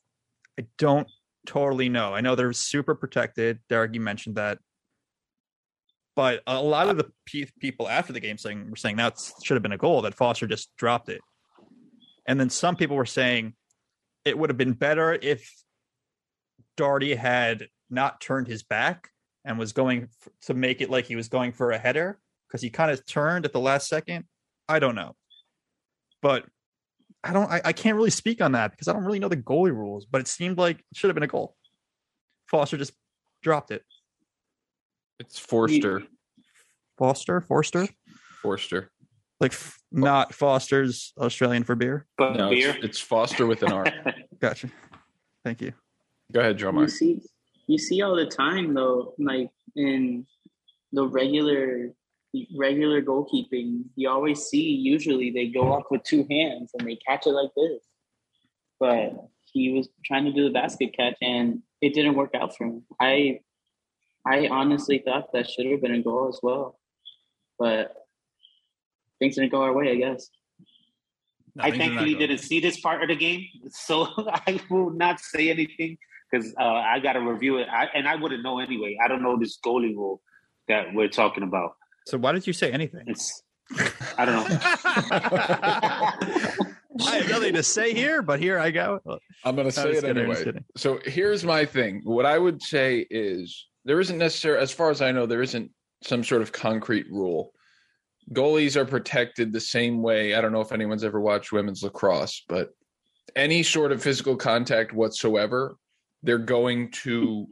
[0.59, 1.09] I don't
[1.47, 2.13] totally know.
[2.13, 3.61] I know they're super protected.
[3.71, 4.59] Derek, you mentioned that.
[6.21, 9.17] But a lot of uh, the pe- people after the game saying were saying that
[9.43, 11.23] should have been a goal that Foster just dropped it.
[12.29, 13.55] And then some people were saying
[14.27, 15.51] it would have been better if
[16.77, 19.09] Doherty had not turned his back
[19.47, 22.61] and was going f- to make it like he was going for a header because
[22.61, 24.27] he kind of turned at the last second.
[24.69, 25.17] I don't know.
[26.21, 26.45] But
[27.25, 29.39] I don't I, I can't really speak on that because I don't really know the
[29.39, 31.57] goalie rules, but it seemed like it should have been a goal.
[32.51, 32.93] Foster just
[33.43, 33.85] dropped it.
[35.21, 36.03] It's Forster.
[36.99, 37.87] Foster, Forster,
[38.43, 38.91] Forster.
[39.39, 42.07] like f- not Foster's Australian for beer.
[42.17, 42.71] But No, beer.
[42.71, 43.85] it's, it's Foster with an R.
[44.41, 44.71] Gotcha.
[45.45, 45.73] Thank you.
[46.33, 47.21] Go ahead, Joe You see,
[47.67, 50.27] you see all the time though, like in
[50.93, 51.93] the regular
[52.57, 54.71] regular goalkeeping, you always see.
[54.71, 57.83] Usually, they go up with two hands and they catch it like this.
[58.79, 59.13] But
[59.53, 62.85] he was trying to do the basket catch, and it didn't work out for him.
[63.01, 63.41] I,
[64.27, 66.79] I honestly thought that should have been a goal as well,
[67.59, 67.95] but
[69.19, 69.91] things didn't go our way.
[69.91, 70.29] I guess.
[71.55, 74.61] No, I things are not thankfully didn't see this part of the game, so I
[74.71, 75.99] will not say anything
[76.31, 78.97] because uh, I got to review it, I, and I wouldn't know anyway.
[79.03, 80.23] I don't know this goalie rule
[80.69, 81.73] that we're talking about.
[82.07, 83.03] So why did you say anything?
[83.07, 83.43] It's
[84.19, 84.59] I don't know.
[87.03, 89.01] I have nothing to say here, but here I go.
[89.45, 90.53] I'm going to say it kidding, anyway.
[90.77, 92.01] So here's my thing.
[92.05, 95.71] What I would say is there isn't necessarily, as far as I know, there isn't
[96.03, 97.53] some sort of concrete rule.
[98.33, 100.35] Goalies are protected the same way.
[100.35, 102.71] I don't know if anyone's ever watched women's lacrosse, but
[103.37, 105.77] any sort of physical contact whatsoever,
[106.23, 107.49] they're going to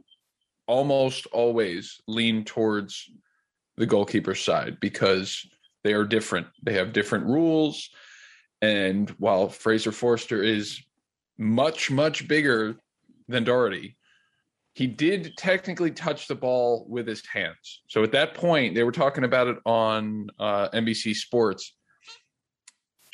[0.67, 3.09] almost always lean towards
[3.77, 5.45] the goalkeeper's side because
[5.83, 6.47] they are different.
[6.61, 7.89] They have different rules.
[8.61, 10.81] And while Fraser Forster is
[11.37, 12.75] much, much bigger
[13.27, 13.97] than Doherty,
[14.79, 17.81] he did technically touch the ball with his hands.
[17.89, 21.75] So at that point, they were talking about it on uh, NBC Sports.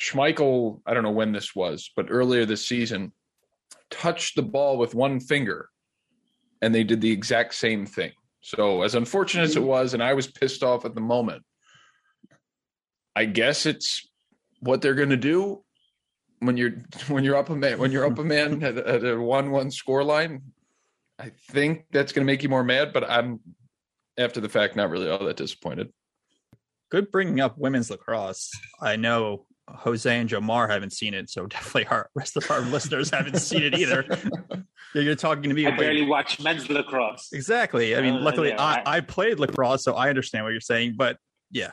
[0.00, 3.10] Schmeichel, I don't know when this was, but earlier this season,
[3.90, 5.68] touched the ball with one finger,
[6.62, 8.12] and they did the exact same thing.
[8.42, 11.42] So as unfortunate as it was, and I was pissed off at the moment,
[13.16, 14.08] I guess it's
[14.60, 15.64] what they're going to do
[16.38, 16.74] when you're
[17.08, 19.72] when you're up a man when you're up a man at, at a one one
[19.72, 20.42] score line.
[21.18, 23.40] I think that's going to make you more mad, but I'm
[24.18, 25.92] after the fact not really all that disappointed.
[26.90, 28.50] Good bringing up women's lacrosse.
[28.80, 33.10] I know Jose and Jomar haven't seen it, so definitely our rest of our listeners
[33.10, 34.04] haven't seen it either.
[34.94, 35.66] You're talking to me.
[35.66, 37.30] I about- barely watch men's lacrosse.
[37.32, 37.96] Exactly.
[37.96, 40.60] I mean, Uh, luckily yeah, I, I- I played lacrosse, so I understand what you're
[40.60, 40.94] saying.
[40.96, 41.18] But
[41.50, 41.72] Yeah,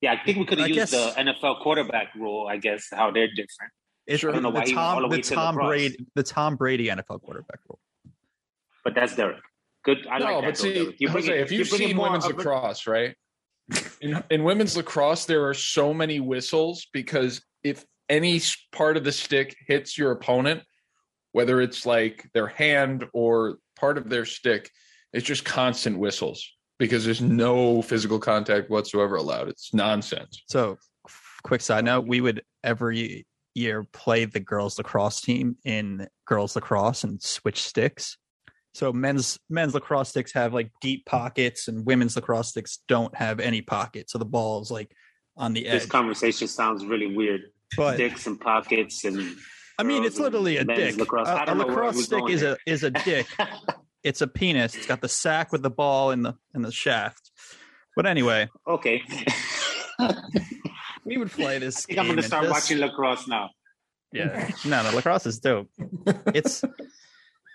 [0.00, 2.46] yeah, I think we could have used guess- the NFL quarterback rule.
[2.48, 3.72] I guess how they're different.
[4.06, 4.30] It's Sure.
[4.30, 5.54] I the, don't know why he all the Tom way the to Tom.
[5.56, 7.67] Brady the Tom Brady NFL quarterback rule.
[8.88, 9.42] But that's Derek.
[9.84, 10.06] Good.
[10.10, 10.40] I no, like that.
[10.40, 10.96] but though, see, Derek.
[10.98, 13.14] You're Jose, bringing- if you've you're seen women's of lacrosse, right?
[14.00, 18.40] In, in women's lacrosse, there are so many whistles because if any
[18.72, 20.62] part of the stick hits your opponent,
[21.32, 24.70] whether it's like their hand or part of their stick,
[25.12, 29.48] it's just constant whistles because there's no physical contact whatsoever allowed.
[29.48, 30.42] It's nonsense.
[30.48, 30.78] So,
[31.42, 37.04] quick side note: we would every year play the girls lacrosse team in girls lacrosse
[37.04, 38.16] and switch sticks.
[38.78, 43.40] So men's men's lacrosse sticks have like deep pockets, and women's lacrosse sticks don't have
[43.40, 44.12] any pockets.
[44.12, 44.92] So the ball is like
[45.36, 45.80] on the edge.
[45.80, 47.40] This conversation sounds really weird.
[47.76, 49.34] But Dicks and pockets and.
[49.80, 50.96] I mean, it's literally a dick.
[50.96, 51.26] lacrosse.
[51.26, 52.56] I A, a don't know lacrosse stick is here.
[52.66, 53.26] a is a dick.
[54.04, 54.76] it's a penis.
[54.76, 57.32] It's got the sack with the ball in the in the shaft.
[57.96, 59.02] But anyway, okay.
[61.04, 61.98] we would play this I think game.
[61.98, 63.50] I'm going to start this- watching lacrosse now.
[64.12, 65.68] Yeah, no, no, lacrosse is dope.
[66.32, 66.62] It's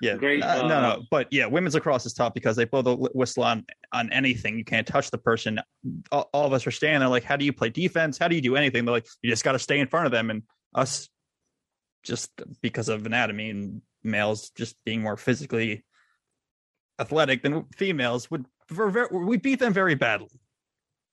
[0.04, 2.82] yeah, Great, uh, no, uh, no, but yeah, women's lacrosse is tough because they blow
[2.82, 4.58] the whistle on on anything.
[4.58, 5.60] You can't touch the person.
[6.12, 8.18] All, all of us are standing there like, how do you play defense?
[8.18, 8.84] How do you do anything?
[8.84, 10.30] They're like, you just got to stay in front of them.
[10.30, 10.44] And
[10.76, 11.08] us,
[12.04, 15.86] just because of anatomy and males just being more physically
[17.00, 18.46] athletic than females, would
[19.12, 20.42] we beat them very badly.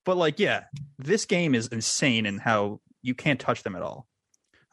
[0.03, 0.65] But like, yeah,
[0.97, 4.07] this game is insane in how you can't touch them at all.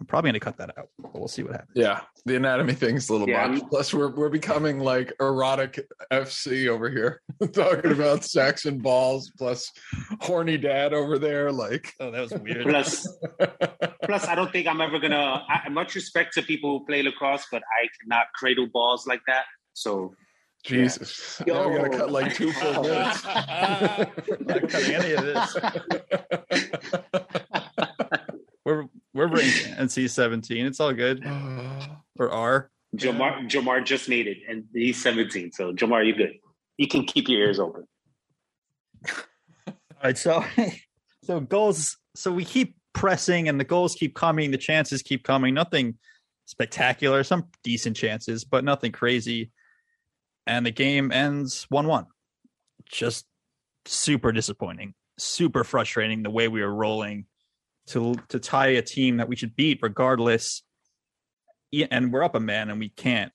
[0.01, 1.73] I'm probably going to cut that out, but we'll see what happens.
[1.75, 3.63] Yeah, the anatomy thing's a little Yeah, much.
[3.69, 7.21] Plus, we're we're becoming like erotic FC over here,
[7.53, 9.33] talking about sex and balls.
[9.37, 9.73] Plus,
[10.21, 11.51] horny dad over there.
[11.51, 12.63] Like, Oh, that was weird.
[12.65, 13.09] Plus,
[14.05, 15.43] plus, I don't think I'm ever gonna.
[15.49, 19.47] I, much respect to people who play lacrosse, but I cannot cradle balls like that.
[19.73, 20.15] So
[20.65, 23.25] Jesus, now we gotta cut like two full minutes.
[23.25, 25.57] Not cutting any of this.
[29.19, 30.65] We're we're ranked NC 17.
[30.65, 31.25] It's all good.
[32.21, 32.71] Or R.
[32.97, 35.53] Jamar, Jamar just made it, and he's 17.
[35.53, 36.33] So Jamar, you good?
[36.77, 37.87] You can keep your ears open.
[39.69, 40.45] All right, so
[41.23, 41.97] so goals.
[42.17, 44.51] So we keep pressing, and the goals keep coming.
[44.51, 45.55] The chances keep coming.
[45.55, 45.95] Nothing
[46.47, 47.23] spectacular.
[47.23, 49.53] Some decent chances, but nothing crazy.
[50.49, 52.07] And the game ends one-one.
[52.91, 53.27] Just
[53.85, 54.95] super disappointing.
[55.19, 57.27] Super frustrating the way we were rolling
[57.89, 60.63] to to tie a team that we should beat regardless.
[61.91, 63.33] And we're up a man, and we can't.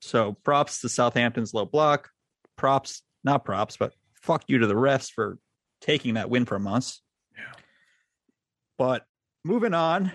[0.00, 2.10] So props to Southampton's low block.
[2.56, 5.38] Props, not props, but fuck you to the refs for
[5.80, 7.00] taking that win from us.
[7.36, 7.52] Yeah.
[8.78, 9.04] But
[9.44, 10.12] moving on,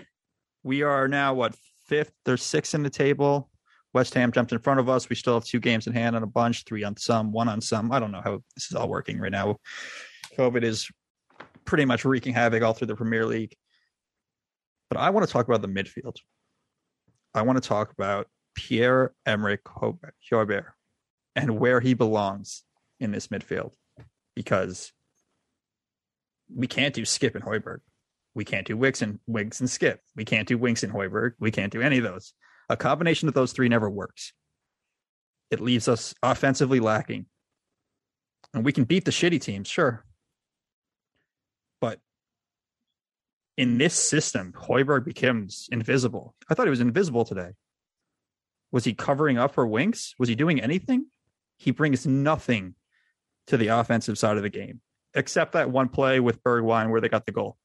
[0.62, 1.54] we are now what
[1.86, 3.50] fifth or sixth in the table.
[3.94, 5.08] West Ham jumped in front of us.
[5.08, 7.60] We still have two games in hand on a bunch, three on some, one on
[7.60, 7.90] some.
[7.90, 9.56] I don't know how this is all working right now.
[10.38, 10.88] COVID is
[11.64, 13.56] pretty much wreaking havoc all through the Premier League.
[14.90, 16.16] But I want to talk about the midfield.
[17.34, 20.64] I want to talk about Pierre Emerick Højbjerg
[21.36, 22.64] and where he belongs
[22.98, 23.72] in this midfield
[24.34, 24.92] because
[26.54, 27.80] we can't do Skip and Højbjerg.
[28.34, 30.00] We can't do Wicks and Wiggs and Skip.
[30.16, 31.32] We can't do Winks and Højbjerg.
[31.38, 32.32] We can't do any of those.
[32.68, 34.32] A combination of those three never works.
[35.50, 37.26] It leaves us offensively lacking.
[38.54, 40.04] And we can beat the shitty teams, sure.
[41.80, 42.00] But
[43.58, 46.34] in this system, Højbjerg becomes invisible.
[46.48, 47.50] I thought he was invisible today.
[48.70, 50.14] Was he covering up for Winks?
[50.18, 51.06] Was he doing anything?
[51.56, 52.76] He brings nothing
[53.48, 54.80] to the offensive side of the game,
[55.12, 57.56] except that one play with Bergwijn where they got the goal.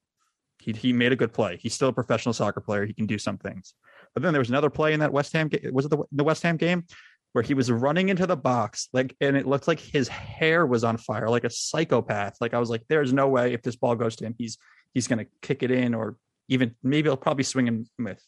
[0.60, 1.58] He he made a good play.
[1.58, 2.86] He's still a professional soccer player.
[2.86, 3.76] He can do some things.
[4.16, 5.74] But then there was another play in that West Ham game.
[5.74, 6.86] Was it the, the West Ham game
[7.34, 10.84] where he was running into the box like, and it looked like his hair was
[10.84, 12.38] on fire, like a psychopath.
[12.40, 14.58] Like I was like, there's no way if this ball goes to him, he's
[14.94, 18.26] he's gonna kick it in, or even maybe he'll probably swing him with.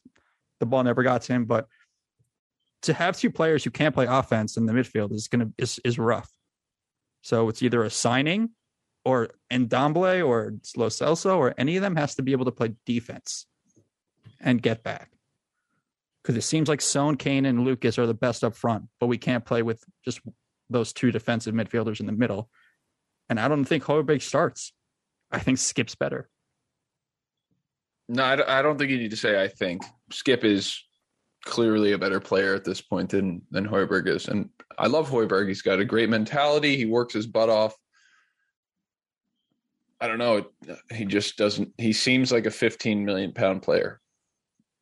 [0.59, 1.67] The ball never got to him, but
[2.83, 5.97] to have two players who can't play offense in the midfield is gonna is is
[5.97, 6.31] rough.
[7.21, 8.51] So it's either a signing
[9.03, 12.73] or Ndombele or Lo Celso or any of them has to be able to play
[12.85, 13.47] defense
[14.39, 15.11] and get back.
[16.21, 19.17] Because it seems like Son, Kane, and Lucas are the best up front, but we
[19.17, 20.21] can't play with just
[20.69, 22.49] those two defensive midfielders in the middle.
[23.29, 24.73] And I don't think Højbjerg starts.
[25.31, 26.29] I think Skip's better.
[28.07, 29.41] No, I don't- think you need to say.
[29.41, 30.79] I think Skip is
[31.43, 35.47] clearly a better player at this point than than Højbjerg is, and I love Højbjerg.
[35.47, 36.75] He's got a great mentality.
[36.75, 37.75] He works his butt off.
[40.01, 40.45] I don't know.
[40.93, 41.73] He just doesn't.
[41.77, 44.01] He seems like a 15 million pound player,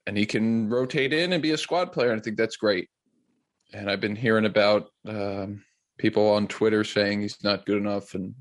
[0.08, 2.12] and he can rotate in and be a squad player.
[2.12, 2.90] And I think that's great.
[3.74, 5.64] And I've been hearing about um,
[5.98, 8.36] people on Twitter saying he's not good enough and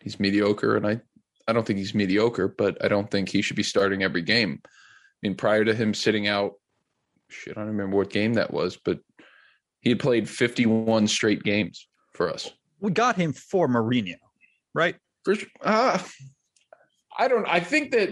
[0.00, 0.76] he's mediocre.
[0.76, 1.00] And I,
[1.48, 4.60] I don't think he's mediocre, but I don't think he should be starting every game.
[4.64, 4.68] I
[5.22, 6.52] mean, prior to him sitting out
[7.28, 9.00] shit, I don't remember what game that was, but
[9.80, 12.50] he had played 51 straight games for us.
[12.80, 14.16] We got him for Mourinho,
[14.74, 14.96] right?
[15.24, 15.98] For, uh,
[17.18, 17.46] I don't.
[17.48, 18.10] I think that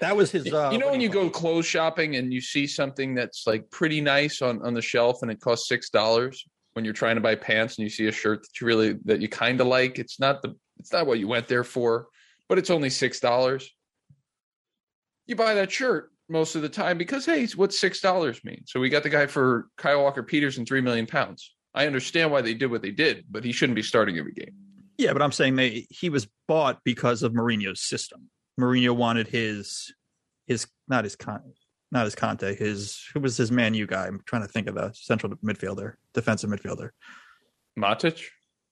[0.00, 0.52] That was his.
[0.52, 4.00] Uh, you know when you go clothes shopping and you see something that's like pretty
[4.00, 7.34] nice on on the shelf and it costs six dollars when you're trying to buy
[7.34, 9.98] pants and you see a shirt that you really that you kind of like.
[9.98, 12.08] It's not the it's not what you went there for,
[12.48, 13.70] but it's only six dollars.
[15.26, 18.62] You buy that shirt most of the time because hey, what's six dollars mean?
[18.66, 21.54] So we got the guy for Kyle Walker Peters and three million pounds.
[21.74, 24.54] I understand why they did what they did, but he shouldn't be starting every game.
[24.98, 28.30] Yeah, but I'm saying they he was bought because of Mourinho's system.
[28.58, 29.92] Mourinho wanted his
[30.46, 31.42] his not his con
[31.92, 34.06] not his Conte his who was his Man U guy.
[34.06, 36.90] I'm trying to think of the central midfielder, defensive midfielder.
[37.78, 38.22] Matic.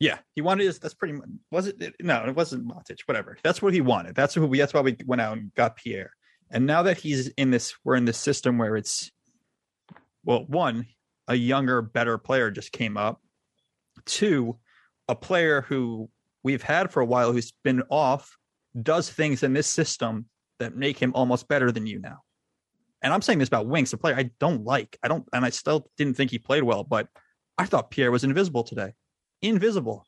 [0.05, 0.79] Yeah, he wanted his.
[0.79, 1.95] That's pretty much was it?
[2.03, 3.01] No, it wasn't Matic.
[3.07, 3.39] Whatever.
[3.43, 4.15] That's what he wanted.
[4.15, 4.59] That's who we.
[4.59, 6.11] That's why we went out and got Pierre.
[6.51, 9.11] And now that he's in this, we're in this system where it's
[10.23, 10.89] well, one,
[11.27, 13.23] a younger, better player just came up.
[14.05, 14.59] Two,
[15.09, 16.11] a player who
[16.43, 18.37] we've had for a while who's been off
[18.83, 20.27] does things in this system
[20.59, 22.19] that make him almost better than you now.
[23.01, 24.99] And I'm saying this about Winks, a player I don't like.
[25.03, 27.09] I don't, and I still didn't think he played well, but
[27.57, 28.93] I thought Pierre was invisible today.
[29.45, 30.07] Invisible.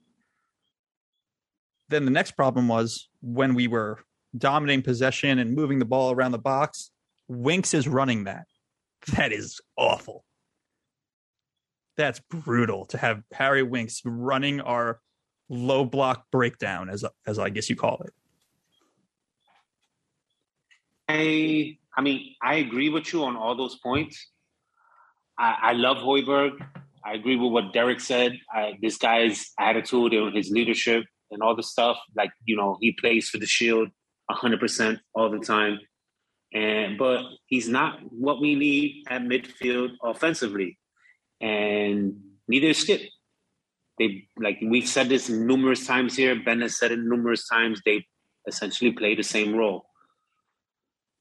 [1.90, 3.98] Then the next problem was when we were
[4.36, 6.90] dominating possession and moving the ball around the box,
[7.28, 8.46] Winks is running that.
[9.14, 10.24] That is awful.
[11.96, 15.00] That's brutal to have Harry Winks running our
[15.50, 18.12] low block breakdown, as as I guess you call it.
[21.08, 24.30] I I mean, I agree with you on all those points.
[25.38, 26.85] I, I love Højbjerg.
[27.06, 28.38] I agree with what Derek said.
[28.52, 32.92] I, this guy's attitude and his leadership and all the stuff, like you know, he
[32.92, 33.88] plays for the Shield
[34.28, 35.78] hundred percent all the time.
[36.52, 40.78] And but he's not what we need at midfield offensively,
[41.40, 43.02] and neither is Skip.
[43.98, 46.34] They like we've said this numerous times here.
[46.34, 47.80] Ben has said it numerous times.
[47.84, 48.04] They
[48.48, 49.86] essentially play the same role.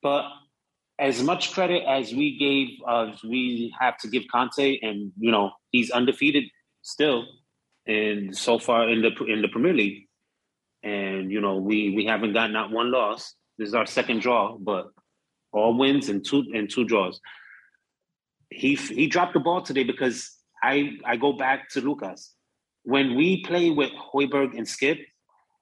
[0.01, 0.25] But
[0.97, 5.51] as much credit as we gave, uh, we have to give Conte, and you know
[5.71, 6.45] he's undefeated
[6.81, 7.25] still,
[7.85, 10.07] and so far in the in the Premier League,
[10.83, 13.35] and you know we we haven't got not one loss.
[13.57, 14.91] This is our second draw, but
[15.51, 17.19] all wins and two and two draws.
[18.49, 20.31] He he dropped the ball today because
[20.63, 22.33] I I go back to Lucas.
[22.83, 24.99] When we play with Højbjerg and Skip,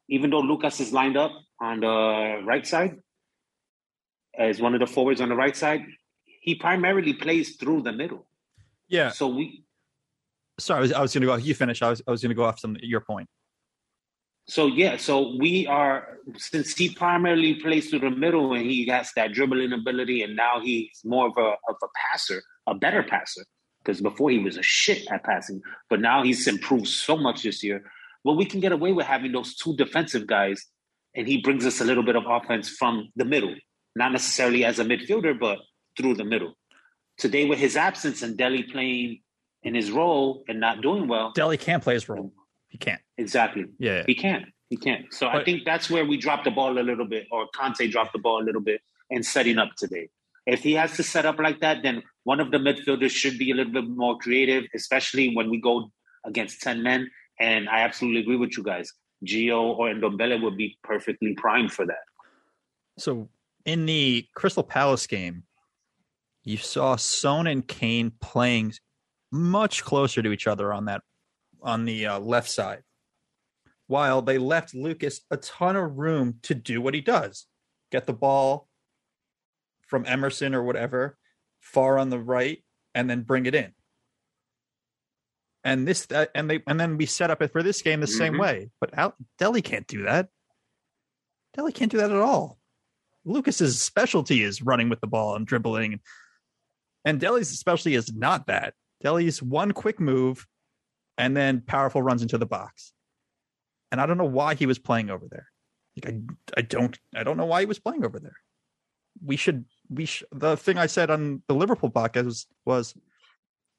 [0.10, 2.98] even though Lucas is lined up on the right side,
[4.38, 5.86] Uh, as one of the forwards on the right side,
[6.42, 8.26] he primarily plays through the middle.
[8.88, 9.10] Yeah.
[9.10, 9.64] So we.
[10.60, 11.36] Sorry, I was, I was going to go.
[11.36, 11.82] You finish.
[11.82, 13.28] I was I was going to go off some your point.
[14.46, 19.12] So yeah, so we are since he primarily plays through the middle and he has
[19.16, 23.46] that dribbling ability, and now he's more of a of a passer, a better passer.
[23.84, 27.64] Because before he was a shit at passing, but now he's improved so much this
[27.64, 27.84] year.
[28.24, 30.66] Well, we can get away with having those two defensive guys,
[31.16, 33.54] and he brings us a little bit of offense from the middle
[33.96, 35.60] not necessarily as a midfielder, but
[35.98, 36.54] through the middle.
[37.18, 39.22] Today, with his absence and Dele playing
[39.64, 42.34] in his role and not doing well, Dele can't play his role.
[42.70, 43.02] He can't.
[43.18, 43.66] Exactly.
[43.78, 44.04] Yeah.
[44.08, 44.46] He can't.
[44.70, 45.14] He can't.
[45.14, 47.88] So But- I think that's where we dropped the ball a little bit, or Conte
[47.88, 50.10] dropped the ball a little bit in setting up today.
[50.48, 53.52] If he has to set up like that, then one of the midfielders should be
[53.52, 55.92] a little bit more creative, especially when we go
[56.26, 57.10] against 10 men.
[57.40, 58.92] And I absolutely agree with you guys.
[59.26, 62.04] Gio or Ndombele would be perfectly primed for that.
[62.98, 63.30] So
[63.66, 65.44] in the Crystal Palace game,
[66.44, 68.74] you saw Son and Kane playing
[69.32, 71.02] much closer to each other on that
[71.62, 72.84] on the uh, left side,
[73.88, 77.48] while they left Lucas a ton of room to do what he does:
[77.92, 78.68] get the ball
[79.88, 81.18] from Emerson or whatever
[81.62, 83.74] far on the right, and then bring it in.
[85.64, 88.08] And this that and they and then we set up it for this game the
[88.08, 88.40] same Mhm.
[88.40, 88.70] way.
[88.82, 90.28] But Dele can't do that.
[91.54, 92.60] Dele can't do that at all.
[93.26, 96.00] Lucas's specialty is running with the ball and dribbling,
[97.06, 98.74] and Dele's specialty is not that.
[99.02, 100.46] Dele's one quick move,
[101.18, 102.94] and then powerful runs into the box.
[103.92, 105.48] And I don't know why he was playing over there.
[105.96, 106.20] Like I,
[106.58, 108.38] I don't, I don't know why he was playing over there.
[109.24, 112.96] We should, we sh- the thing I said on the Liverpool podcast was, was,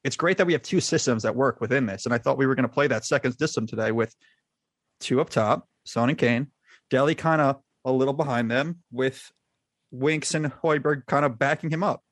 [0.04, 2.46] it's great that we have two systems that work within this, and I thought we
[2.46, 4.14] were going to play that second system today with
[5.00, 6.48] two up top, Son and Kane,
[6.90, 9.32] Dele kind of a little behind them with
[9.90, 12.02] Winks and Højbjerg kind of backing him up.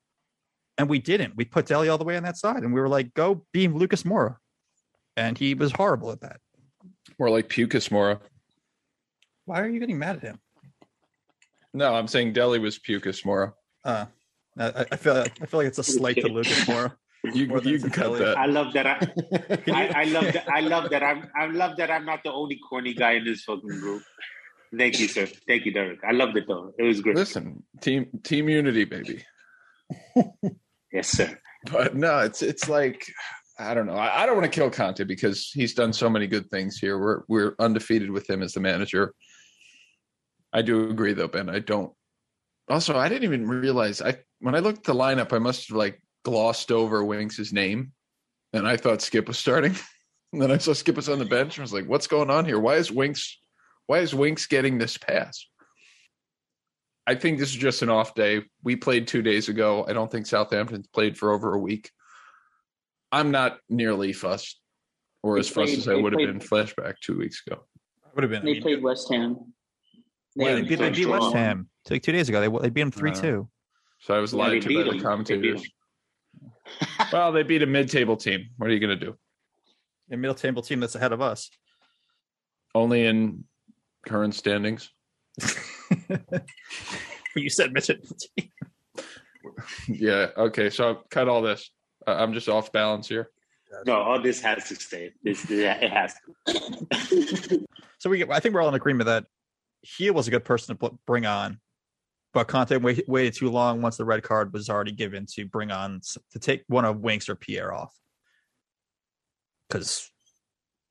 [0.79, 1.37] And we didn't.
[1.37, 3.77] We put Dele all the way on that side and we were like, go beam
[3.77, 4.37] Lucas Moura.
[5.17, 6.41] And he was horrible at that.
[7.19, 8.21] More like Pucas Mora.
[9.45, 10.39] Why are you getting mad at him?
[11.75, 13.53] No, I'm saying Dele was Pucas Mora.
[13.85, 14.07] Uh,
[14.59, 16.95] I, I feel I feel like it's a slight to Lucas Moura.
[17.25, 18.37] You, you can cut that.
[18.37, 18.85] I love that.
[18.85, 18.99] I,
[19.73, 20.49] I, I love that.
[20.49, 21.05] I love that.
[21.05, 21.31] I'm.
[21.37, 21.89] I love that.
[21.89, 24.03] I'm not the only corny guy in this fucking group.
[24.77, 25.27] Thank you, sir.
[25.47, 26.01] Thank you, Derek.
[26.03, 26.73] I loved it though.
[26.79, 27.17] It was great.
[27.17, 29.25] Listen, team team unity, baby.
[30.93, 31.39] Yes, sir.
[31.71, 33.11] But no, it's it's like
[33.59, 33.95] I don't know.
[33.95, 36.99] I, I don't want to kill Conte because he's done so many good things here.
[36.99, 39.15] We're we're undefeated with him as the manager.
[40.53, 41.49] I do agree though, Ben.
[41.49, 41.93] I don't.
[42.69, 45.77] Also, I didn't even realize I when I looked at the lineup, I must have
[45.77, 47.93] like glossed over Winks' name,
[48.53, 49.75] and I thought Skip was starting.
[50.35, 52.31] And then I saw Skip was on the bench, and I was like, "What's going
[52.31, 52.59] on here?
[52.59, 53.37] Why is Winks?
[53.87, 55.47] Why is Winks getting this pass?"
[57.07, 58.43] I think this is just an off day.
[58.63, 59.85] We played two days ago.
[59.89, 61.91] I don't think Southampton's played for over a week.
[63.11, 64.61] I'm not nearly fussed,
[65.23, 67.65] or They as fussed played- as I they would have been flashback two weeks ago.
[68.05, 68.43] I Would have been.
[68.43, 69.53] I They mean, played West Ham.
[70.37, 71.07] yeah, they beat, they beat.
[71.07, 72.41] West Ham like two days ago.
[72.41, 73.51] They they beat them three two.
[74.01, 74.97] So I was Yeah, lied they to by them.
[74.99, 75.63] the commentators.
[75.63, 75.73] beat
[77.13, 78.49] well, they beat a mid-table team.
[78.57, 79.17] What are you going to do?
[80.11, 81.51] A mid table team that's ahead of us.
[82.75, 83.45] Only in
[84.07, 84.91] current standings.
[87.37, 87.97] you said Mitchell.
[89.89, 90.29] Yeah.
[90.37, 90.71] Okay.
[90.71, 91.71] So I cut all this.
[92.07, 93.31] Uh, I'm just off balance here.
[93.87, 95.13] No, all this has to stay.
[95.23, 96.15] This it has
[96.47, 97.67] to.
[98.03, 99.27] So we, I think we're all in agreement that
[99.81, 101.61] he was a good person to bring on,
[102.35, 105.71] but Conte wait, waited too long once the red card was already given to bring
[105.71, 106.01] on
[106.33, 107.95] to take one of Winks or Pierre off.
[109.69, 110.11] Because,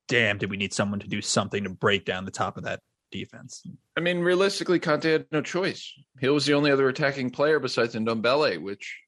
[0.07, 2.79] damn, did we need someone to do something to break down the top of that
[3.11, 3.63] defense?
[3.97, 5.91] I mean, realistically, Conte had no choice.
[6.19, 8.99] He was the only other attacking player besides Ndombele, which,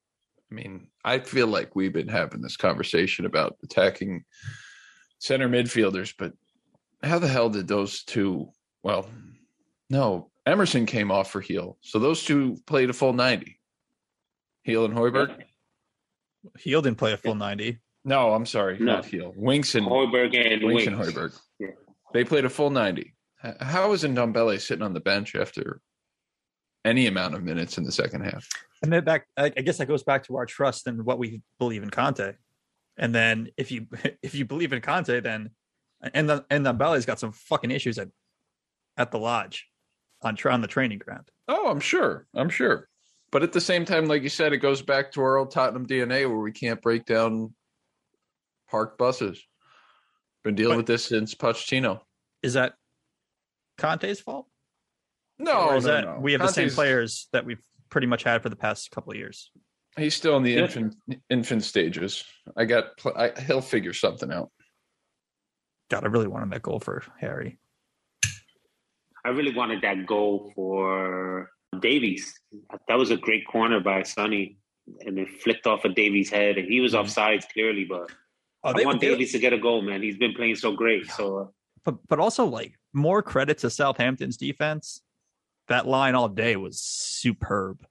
[0.50, 4.24] I mean, I feel like we've been having this conversation about attacking
[5.18, 6.32] center midfielders, but
[7.02, 8.48] how the hell did those two?
[8.82, 9.08] Well,
[9.90, 13.58] no, Emerson came off for Gil, so those two played a full ninety.
[14.64, 15.42] Gil and Højbjerg.
[16.62, 17.80] Gil didn't play a full ninety.
[18.06, 18.96] No, I'm sorry, No.
[18.96, 19.32] not Gil.
[19.36, 20.86] Winks and Højbjerg and Winks Winks.
[20.86, 21.40] and Højbjerg.
[21.58, 21.68] Yeah.
[22.12, 23.12] They played a full 90.
[23.60, 25.80] How is Ndombele sitting on the bench after
[26.84, 28.46] any amount of minutes in the second half?
[28.82, 31.82] And then back, I guess that goes back to our trust and what we believe
[31.82, 32.32] in Conte.
[32.96, 33.86] And then if you
[34.22, 35.50] if you believe in Conte, then
[36.12, 38.08] and the and Belly's got some fucking issues at
[38.96, 39.66] at the lodge
[40.22, 41.28] on on the training ground.
[41.48, 42.26] Oh, I'm sure.
[42.34, 42.88] I'm sure.
[43.30, 45.86] But at the same time, like you said, it goes back to our old Tottenham
[45.86, 47.52] DNA where we can't break down
[48.70, 49.42] parked buses.
[50.44, 52.00] Been dealing But- with this since Pochettino.
[52.42, 52.74] Is that
[53.78, 54.46] Conte's fault?
[55.38, 56.18] No, or is no, that no.
[56.20, 59.18] we have the same players that we've pretty much had for the past couple of
[59.18, 59.50] years?
[59.96, 60.62] He's still in the Yeah.
[60.62, 60.96] infant
[61.30, 62.24] infant stages.
[62.56, 62.96] I got.
[62.98, 64.50] Pl- I, he'll figure something out.
[65.90, 67.58] God, I really wanted that goal for Harry.
[69.24, 71.50] I really wanted that goal for
[71.80, 72.38] Davies.
[72.88, 74.58] That was a great corner by Sonny,
[75.00, 77.84] and it flicked off of Davies' head, and he was offsides clearly.
[77.84, 78.10] But
[78.66, 80.02] Oh, I want Davies to get a goal, man.
[80.02, 81.10] He's been playing so great.
[81.10, 81.46] So uh,
[81.84, 85.00] but but also like more credit to Southampton's defense.
[85.68, 87.84] That line all day was superb.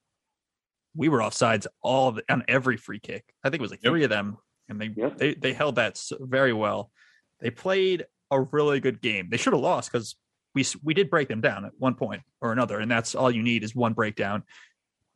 [0.96, 3.26] We were offsides all the, on every free kick.
[3.44, 4.38] I think it was like three of them,
[4.70, 5.18] and they Yep.
[5.18, 6.92] they they held that so, very well.
[7.40, 9.30] They played a really good game.
[9.30, 10.16] They should have lost because
[10.54, 13.44] we we did break them down at one point or another, and that's all you
[13.44, 14.44] need is one breakdown,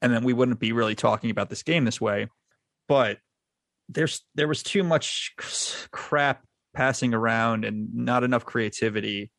[0.01, 2.27] and then we wouldn't be really talking about this game this way.
[2.87, 3.19] But
[3.89, 5.33] there's there was too much
[5.91, 6.43] crap
[6.77, 9.31] passing around and not enough creativity.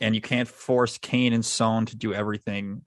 [0.00, 2.82] And you can't force Kane and Son to do everything.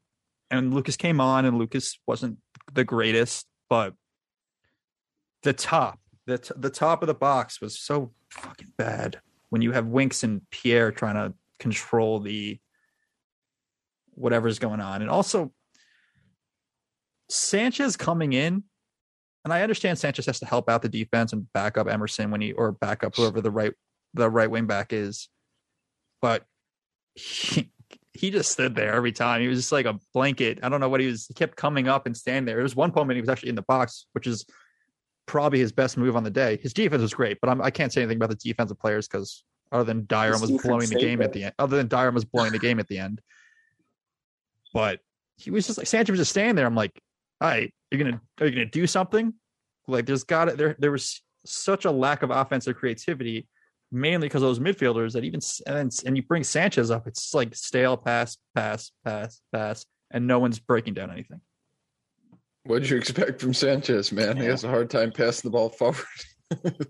[0.49, 2.37] And Lucas came on, and Lucas wasn't
[2.73, 3.93] the greatest, but
[5.43, 9.19] the top, the t- the top of the box was so fucking bad.
[9.49, 12.59] When you have Winks and Pierre trying to control the
[14.11, 15.51] whatever's going on, and also
[17.29, 18.63] Sanchez coming in,
[19.43, 22.41] and I understand Sanchez has to help out the defense and back up Emerson when
[22.41, 23.73] he or back up whoever the right
[24.13, 25.29] the right wing back is,
[26.21, 26.43] but
[27.15, 27.71] he,
[28.13, 29.41] he just stood there every time.
[29.41, 30.59] He was just like a blanket.
[30.63, 31.27] I don't know what he was.
[31.27, 32.55] He kept coming up and standing there.
[32.55, 34.45] There was one moment he was actually in the box, which is
[35.25, 36.57] probably his best move on the day.
[36.61, 39.43] His defense was great, but I'm, I can't say anything about the defensive players because
[39.71, 42.51] other than Dier was blowing the game at the end, other than Dier was blowing
[42.51, 43.21] the game at the end,
[44.73, 44.99] but
[45.37, 46.65] he was just like Sanchez was just standing there.
[46.65, 46.99] I'm like,
[47.41, 49.33] all right, you're gonna are you gonna do something?
[49.87, 53.47] Like there's got to there there was such a lack of offensive creativity,
[53.91, 57.97] mainly because those midfielders that even and and you bring Sanchez up, it's like stale
[57.97, 61.41] pass, pass, pass, pass, and no one's breaking down anything.
[62.65, 64.37] What did you expect from Sanchez, man?
[64.37, 65.97] He has a hard time passing the ball forward.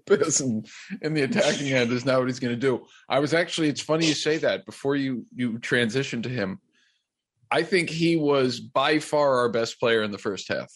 [0.05, 0.65] Passing
[1.01, 2.85] in the attacking end is not what he's going to do.
[3.09, 3.69] I was actually.
[3.69, 4.65] It's funny you say that.
[4.65, 6.59] Before you you transition to him,
[7.51, 10.71] I think he was by far our best player in the first half.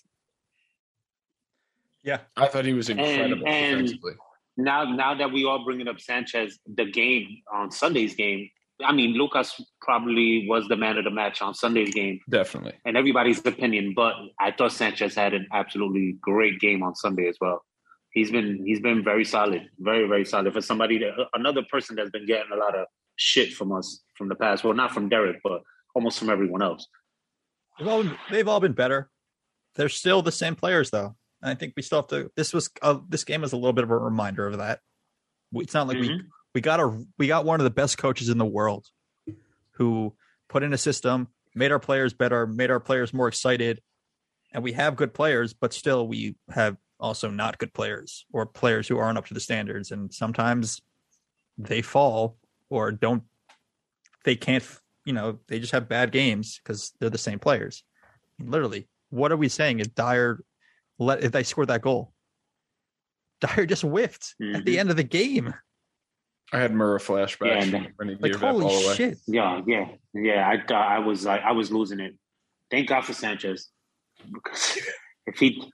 [2.03, 2.19] Yeah.
[2.36, 4.13] I thought he was incredible and- defensively.
[4.55, 8.49] Now, now that we all bringing up Sanchez, the game on Sunday's game.
[8.84, 12.74] I mean, Lucas probably was the man of the match on Sunday's game, Definitely.
[12.86, 13.93] and everybody's opinion.
[13.95, 17.63] But I thought Sanchez had an absolutely great game on Sunday as well.
[18.11, 22.11] He's been he's been very solid, very very solid for somebody that another person that's
[22.11, 24.63] been getting a lot of shit from us from the past.
[24.63, 25.61] Well, not from Derek, but
[25.94, 26.88] almost from everyone else.
[27.80, 29.10] They've all been, they've all been better.
[29.76, 31.16] They're still the same players though.
[31.41, 32.32] And I think we still have to.
[32.36, 34.80] This was uh, this game was a little bit of a reminder of that.
[35.54, 36.20] It's not like we Mhm.
[36.56, 38.86] we got a we got one of the best coaches in the world
[39.74, 40.16] who
[40.50, 43.82] put in a system, made our players better, made our players more excited,
[44.54, 48.88] and we have good players, but still we have also not good players or players
[48.88, 50.80] who aren't up to the standards, and sometimes
[51.58, 52.38] they fall
[52.70, 53.24] or don't.
[54.24, 54.64] They can't,
[55.06, 57.84] you know, they just have bad games because they're the same players.
[58.39, 59.80] Literally, what are we saying?
[59.80, 60.43] If Dier
[60.99, 62.14] let if they scored that goal,
[63.41, 64.80] Dier just whiffed at the Mhm.
[64.80, 65.54] end of the game.
[66.51, 68.95] I had Murrah flashbacks Yeah, when- when he Like gave that holy ball away.
[68.95, 69.18] shit!
[69.28, 70.47] Yeah, yeah, yeah.
[70.47, 72.16] I thought I was like I was losing it.
[72.70, 73.70] Thank God for Sanchez
[74.32, 74.78] because
[75.28, 75.72] if he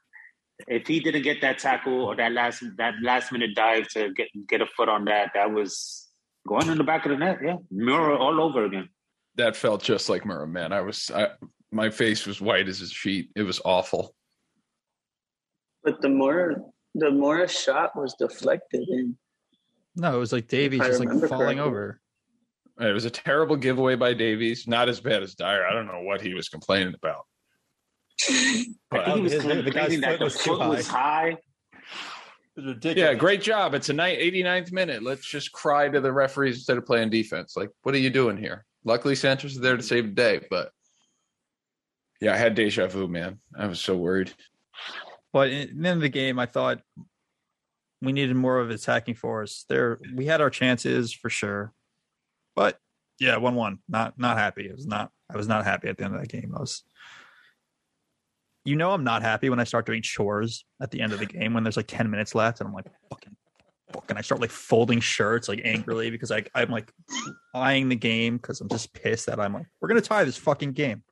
[0.67, 4.27] if he didn't get that tackle or that last that last minute dive to get
[4.47, 6.07] get a foot on that, that was
[6.47, 7.39] going in the back of the net.
[7.43, 8.89] Yeah, mirror all over again.
[9.39, 10.73] That felt just like Murrah, man.
[10.73, 11.29] I was, I,
[11.71, 13.29] my face was white as his sheet.
[13.37, 14.13] It was awful.
[15.83, 16.57] But the more
[16.93, 19.15] the Morris shot was deflected and
[19.95, 21.59] No, it was like Davies I just like falling correctly.
[21.59, 22.01] over.
[22.81, 24.67] It was a terrible giveaway by Davies.
[24.67, 25.65] Not as bad as Dier.
[25.65, 27.23] I don't know what he was complaining about.
[28.29, 31.37] I think he was his- the guy's that foot the was foot was high.
[32.57, 32.97] Ridiculous.
[32.97, 33.73] yeah, great job.
[33.73, 35.01] It's a night 89th minute.
[35.01, 37.55] Let's just cry to the referees instead of playing defense.
[37.55, 38.65] Like, what are you doing here?
[38.85, 40.41] Luckily, Santos is there to save the day.
[40.49, 40.71] But
[42.21, 43.39] yeah, I had deja vu, man.
[43.57, 44.33] I was so worried.
[45.31, 46.81] But in the end of the game, I thought
[48.01, 49.65] we needed more of an attacking force.
[49.69, 51.73] There, we had our chances for sure,
[52.55, 52.77] but
[53.19, 53.79] yeah, one-one.
[53.89, 54.65] Not not happy.
[54.65, 55.11] It was not.
[55.31, 56.53] I was not happy at the end of that game.
[56.55, 56.83] I was.
[58.65, 61.25] You know, I'm not happy when I start doing chores at the end of the
[61.25, 63.35] game when there's like ten minutes left, and I'm like, fucking,
[63.93, 64.17] fucking.
[64.17, 66.91] I start like folding shirts like angrily because I I'm like
[67.53, 70.73] eyeing the game because I'm just pissed that I'm like, we're gonna tie this fucking
[70.73, 71.03] game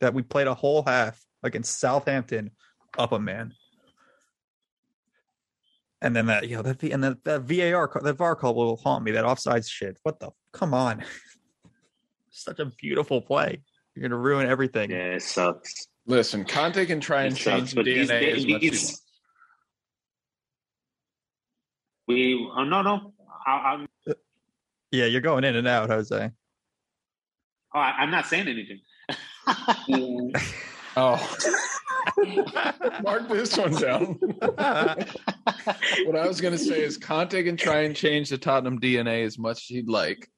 [0.00, 2.50] that we played a whole half against Southampton
[2.98, 3.52] up a man.
[6.02, 8.76] And then that, you know, that and that, that VAR, call- that VAR call will
[8.76, 9.12] haunt me.
[9.12, 9.96] That offsides shit.
[10.02, 10.30] What the?
[10.52, 11.02] Come on,
[12.30, 13.62] such a beautiful play.
[13.94, 14.90] You're gonna ruin everything.
[14.90, 15.86] Yeah, it sucks.
[16.06, 17.70] Listen, Conte can try and It change sucks.
[17.70, 19.02] the But these, DNA as much as these, wants.
[22.08, 23.12] We oh no no.
[23.46, 23.86] I, I'm
[24.90, 26.30] Yeah, you're going in and out, Jose.
[27.74, 28.80] oh, I, I'm not saying anything.
[30.96, 31.36] Oh,
[33.02, 34.14] mark this one down.
[34.40, 39.24] what I was going to say is Conte can try and change the Tottenham DNA
[39.24, 40.30] as much as he'd like,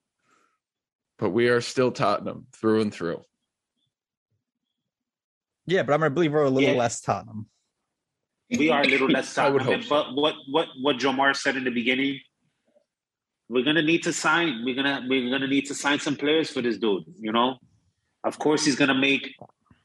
[1.18, 3.20] but we are still Tottenham through and through.
[5.66, 6.76] yeah, but I'm gonna believe we're a little Yeah.
[6.76, 7.48] less Tottenham.
[8.50, 11.70] We are a little less Tottenham, hope But what what what Jomar said in the
[11.70, 12.20] beginning,
[13.48, 14.62] we're gonna need to sign.
[14.64, 17.04] We're gonna we're gonna need to sign some players for this dude.
[17.18, 17.58] You know,
[18.24, 19.34] of course he's gonna make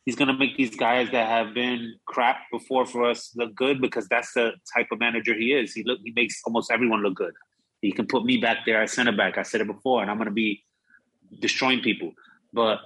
[0.05, 4.07] he's gonna make these guys that have been crap before for us look good because
[4.07, 5.73] that's the type of manager he is.
[5.73, 7.33] He look he makes almost everyone look good.
[7.81, 9.37] He can put me back there as center back.
[9.37, 10.63] I said it before, and I'm gonna be
[11.39, 12.13] destroying people,
[12.53, 12.79] but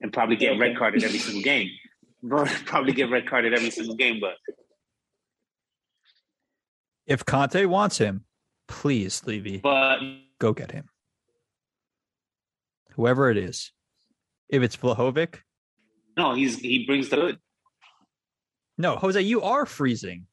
[0.00, 1.70] and probably get red carded every single game.
[2.24, 4.34] But probably get red carded every single game, but
[7.06, 8.24] If Conte wants him,
[8.68, 9.98] please, Levy, but
[10.38, 10.88] go get him.
[12.92, 13.72] Whoever it is.
[14.48, 15.36] If it's Vlahovic,
[16.16, 17.38] no, he's he brings the good.
[18.78, 20.26] no, Jose, you are freezing.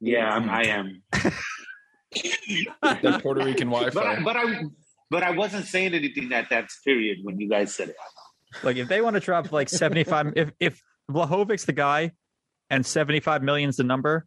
[0.00, 1.02] Yeah, I'm, I am.
[2.82, 4.22] That Puerto Rican Wi But I, Fi.
[4.22, 4.62] but I
[5.10, 7.96] but I wasn't saying anything at that period when you guys said it.
[8.62, 10.80] Like if they want to drop like 75 if if
[11.10, 12.12] Vlahovic's the guy
[12.70, 14.26] and 75 million's the number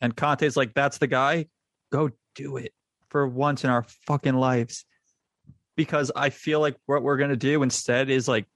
[0.00, 1.46] and Conte's like that's the guy,
[1.92, 2.72] go do it
[3.08, 4.84] for once in our fucking lives.
[5.76, 8.46] Because I feel like what we're going to do instead is like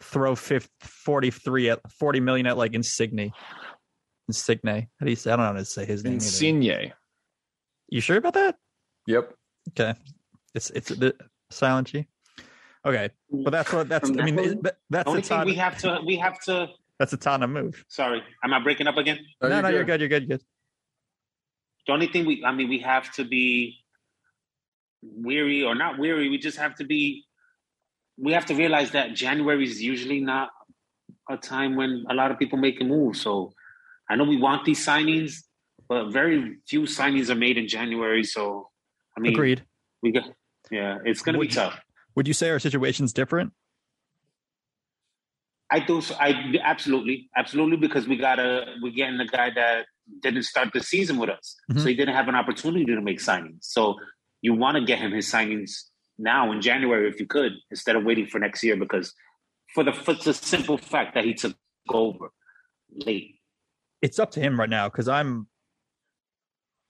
[0.00, 3.32] throw 50, 43 at 40 million at like Insigne.
[4.28, 4.86] Insigne.
[5.00, 5.32] How do you say?
[5.32, 6.14] I don't know how to say his name.
[6.14, 6.24] either.
[6.24, 6.92] Insigne.
[7.88, 8.56] You sure about that?
[9.06, 9.34] Yep.
[9.70, 9.94] Okay.
[10.54, 11.14] It's it's the
[11.50, 12.06] silent G.
[12.86, 13.10] Okay.
[13.30, 14.52] But that's what that's I mean Napoli?
[14.52, 16.68] it- that- that's The only the thing we have to we have to.
[16.98, 17.84] That's a Tottenham move.
[17.88, 19.18] Sorry, am I breaking up again?
[19.40, 20.00] Oh, no, no, you're good.
[20.00, 20.28] You're good.
[20.28, 20.46] You're good.
[21.86, 23.78] The only thing we I mean we have to be
[25.02, 26.28] weary or not weary.
[26.28, 27.24] We just have to be.
[28.20, 30.50] We have to realize that January is usually not
[31.30, 33.16] a time when a lot of people make a move.
[33.16, 33.52] So
[34.10, 35.34] I know we want these signings,
[35.88, 38.24] but very few signings are made in January.
[38.24, 38.70] So
[39.16, 39.64] I mean, Agreed.
[40.02, 40.24] We got
[40.70, 41.80] yeah, it's gonna Would be tough.
[42.16, 43.52] Would you say our situation's different?
[45.70, 46.00] I do.
[46.18, 49.86] I absolutely, absolutely, because we got a we're getting a guy that
[50.22, 51.80] didn't start the season with us, Mhm.
[51.80, 53.58] so he didn't have an opportunity to make signings.
[53.64, 53.96] So
[54.40, 55.70] you want to get him his signings
[56.16, 59.14] now in January if you could, instead of waiting for next year, because
[59.74, 61.54] for the for the simple fact that he took
[61.90, 62.30] over
[62.90, 63.34] late.
[64.00, 65.48] It's up to him right now because I'm.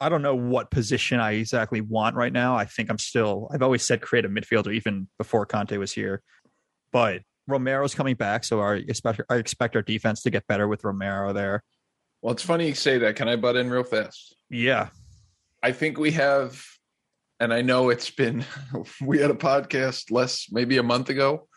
[0.01, 2.55] I don't know what position I exactly want right now.
[2.57, 3.51] I think I'm still.
[3.53, 6.23] I've always said creative midfielder, even before Conte was here.
[6.93, 10.85] But Romero's coming back, so our expect I expect our defense to get better with
[10.85, 11.65] Romero there.
[12.23, 13.17] Well, it's funny you say that.
[13.17, 14.37] Can I butt in real fast?
[14.51, 14.89] Yeah,
[15.63, 16.63] I think we have,
[17.41, 18.45] and I know it's been,
[19.01, 21.49] we had a podcast less, maybe a month ago,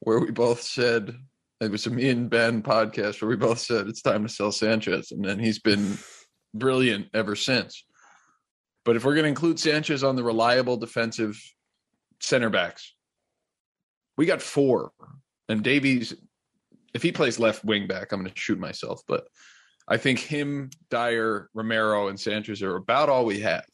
[0.00, 1.14] where we both said,
[1.60, 4.50] it was a me and Ben podcast where we both said it's time to sell
[4.50, 5.12] Sanchez.
[5.12, 5.98] And then he's been
[6.52, 7.84] brilliant ever since.
[8.84, 11.40] But if we're going to include Sanchez on the reliable defensive
[12.20, 12.94] center backs,
[14.16, 14.92] we got four.
[15.48, 16.14] And Davies,
[16.94, 19.02] if he plays left wing back, I'm going to shoot myself.
[19.06, 19.26] But
[19.86, 23.66] I think him, Dier, Romero, and Sanchez are about all we have.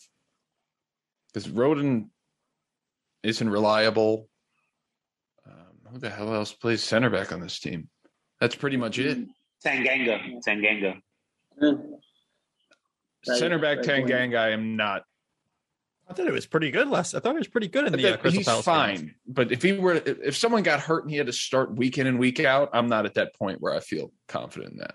[1.33, 2.09] Because Rodon
[3.23, 4.29] isn't reliable.
[5.47, 7.89] Um, who the hell else plays center back on this team?
[8.41, 9.18] That's pretty much it.
[9.64, 11.01] Tanganga, Tanganga.
[11.61, 11.73] Yeah.
[13.29, 15.03] Right, center back right, Tanganga, I am not.
[16.11, 17.14] I thought it was pretty good last.
[17.14, 19.11] I thought it was pretty good in the uh, Crystal he's Palace fine, games.
[19.28, 22.08] but if he were, if someone got hurt and he had to start week in
[22.08, 24.94] and week out, I'm not at that point where I feel confident in that.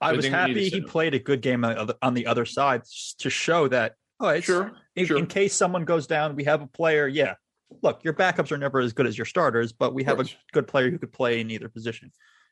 [0.00, 2.26] I I was need happy he played a good game on the other, on the
[2.26, 2.82] other side
[3.20, 3.94] to show that.
[4.18, 5.18] Oh, it's, Sure, in, sure.
[5.18, 7.06] in case someone goes down, we have a player.
[7.06, 7.34] Yeah,
[7.82, 10.66] look, your backups are never as good as your starters, but we have a good
[10.66, 12.10] player who could play in either position.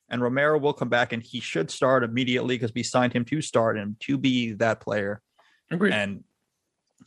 [0.09, 3.41] And Romero will come back, and he should start immediately because we signed him to
[3.41, 5.21] start and to be that player.
[5.71, 5.95] Agreed.
[5.95, 6.25] And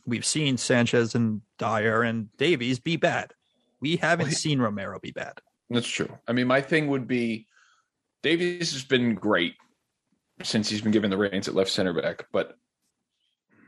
[0.08, 3.32] we've seen Sanchez and Dier and Davies be bad.
[3.80, 5.40] We haven't Well, he- seen Romero be bad.
[5.70, 6.08] That's true.
[6.26, 7.46] I mean, my thing would be
[8.22, 9.54] Davies has been great
[10.42, 12.56] since he's been given the reins at left center back, but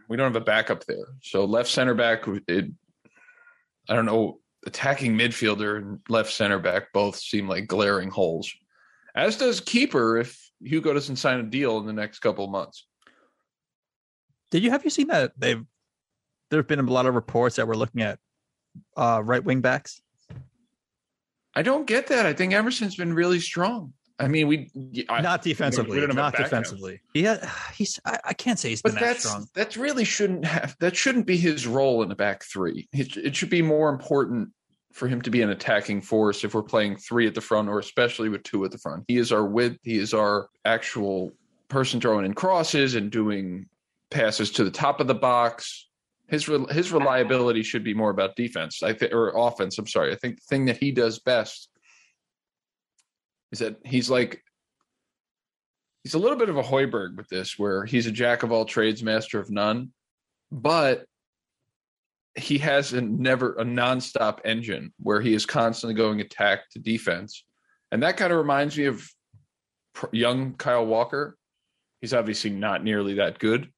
[0.09, 1.07] we don't have a backup there.
[1.23, 2.67] So left center back, it,
[3.89, 8.51] I don't know, attacking midfielder and left center back both seem like glaring holes.
[9.15, 12.87] As does keeper if Hugo doesn't sign a deal in the next couple of months.
[14.51, 15.65] Did you have you seen that they've
[16.51, 18.19] there have been a lot of reports that we're looking at
[18.97, 20.03] uh, right wing backs?
[21.55, 22.27] I don't get that.
[22.27, 23.93] I think Emerson's been really strong.
[24.21, 24.71] I mean, we
[25.09, 25.95] I, not defensively.
[25.95, 27.01] we don't have a Not defensively.
[27.15, 27.99] Yeah, he's.
[28.05, 29.47] I, I can't say he's been But that that's strong.
[29.55, 32.89] that really shouldn't have that shouldn't be his role in the back three.
[32.93, 34.51] It, it should be more important
[34.93, 37.79] for him to be an attacking force if we're playing three at the front, or
[37.79, 39.05] especially with two at the front.
[39.09, 39.79] He is our width.
[39.83, 41.33] He is our actual
[41.69, 43.67] person throwing in crosses and doing
[44.11, 45.89] passes to the top of the box.
[46.31, 48.83] His re- his reliability should be more about defense.
[48.83, 49.79] I think or offense.
[49.79, 50.13] I'm sorry.
[50.13, 51.69] I think the thing that he does best
[53.51, 54.43] is that he's like
[56.05, 58.65] he's a little bit of a Højbjerg with this, where he's a jack of all
[58.65, 59.93] trades, master of none,
[60.53, 61.05] but
[62.37, 67.45] he has a never a nonstop engine where he is constantly going attack to defense,
[67.91, 69.11] and that kind of reminds me of
[70.13, 71.37] young Kyle Walker.
[72.01, 73.69] He's obviously not nearly that good,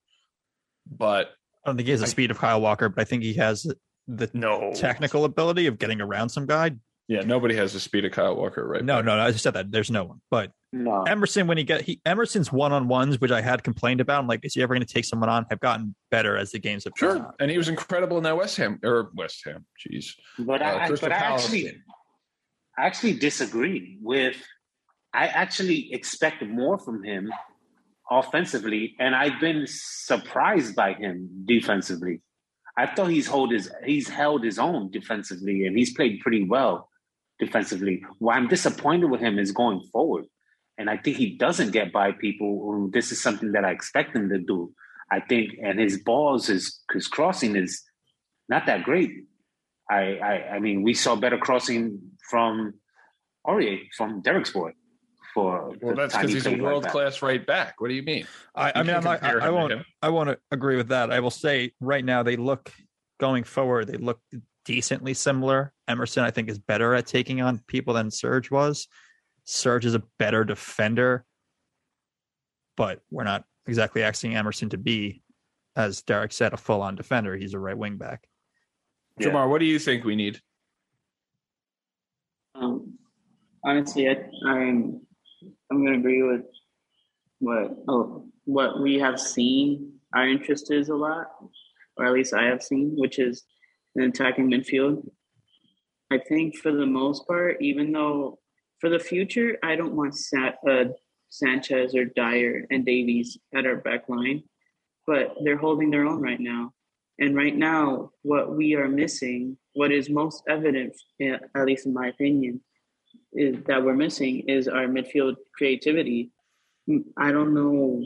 [0.86, 1.30] but
[1.64, 3.34] I don't think he has the I- speed of Kyle Walker, but I think he
[3.34, 3.66] has
[4.08, 6.72] the no technical ability of getting around some guy.
[7.08, 8.82] Yeah, nobody has the speed of Kyle Walker, right?
[8.84, 9.04] No, back.
[9.04, 9.22] no, no.
[9.22, 9.70] I just said that.
[9.70, 10.20] There's no one.
[10.30, 14.00] But No, Emerson, when he get he Emerson's one on ones, which I had complained
[14.00, 15.44] about, I'm like, is he ever going to take someone on?
[15.50, 17.32] Have gotten better as the games have gone Sure, on.
[17.40, 19.66] and he was incredible in that West Ham or West Ham.
[19.84, 21.82] Jeez, but uh, I, Crystal but I actually.
[22.78, 24.36] I actually disagree with.
[25.12, 27.30] I actually expect more from him
[28.18, 32.20] offensively, and I've been surprised by him defensively.
[32.76, 36.88] I thought he's hold his he's held his own defensively, and he's played pretty well
[37.38, 38.02] defensively.
[38.18, 40.24] Why I'm disappointed with him is going forward,
[40.78, 42.90] and I think he doesn't get by people.
[42.92, 44.72] This is something that I expect him to do.
[45.10, 47.82] I think, and his balls, his his crossing is
[48.48, 49.10] not that great.
[49.90, 52.00] I, I, I mean, we saw better crossing
[52.30, 52.74] from
[53.46, 54.72] Aurier, from Derek's boy.
[55.35, 57.80] For Well, that's because he's a played like world class right back.
[57.80, 58.26] What do you mean?
[58.55, 59.72] I, I mean, I'm can't I, I won't.
[60.03, 61.11] I won't agree with that.
[61.11, 62.70] I will say right now they look
[63.18, 63.89] going forward.
[63.89, 64.20] They look
[64.64, 65.72] decently similar.
[65.89, 68.89] Emerson, I think, is better at taking on people than Serge was.
[69.45, 71.24] Serge is a better defender,
[72.76, 75.22] but we're not exactly asking Emerson to be,
[75.76, 77.37] as Derek said, a full-on defender.
[77.37, 78.26] He's a right wing back.
[79.18, 79.28] Yeah.
[79.28, 80.41] Jamar, what do you think we need?
[82.55, 82.99] Um,
[83.64, 84.16] honestly, I,
[84.47, 85.01] I'm
[85.70, 86.43] I'm gonna agree with
[87.38, 89.95] what oh what we have seen.
[90.14, 91.28] Our interest is a lot,
[91.97, 93.45] or at least I have seen, which is
[93.97, 95.09] an attacking midfield.
[96.11, 98.38] I think for the most part, even though
[98.80, 100.84] for the future, I don't want Sa- uh,
[101.30, 104.43] Sanchez or Dier and Davies at our back line,
[105.07, 106.72] but they're holding their own right now.
[107.18, 111.95] And right now, what we are missing, what is most evident, eh, at least in
[111.95, 112.61] my opinion,
[113.33, 116.30] is that we're missing is our midfield creativity.
[116.89, 118.05] Mm, I don't know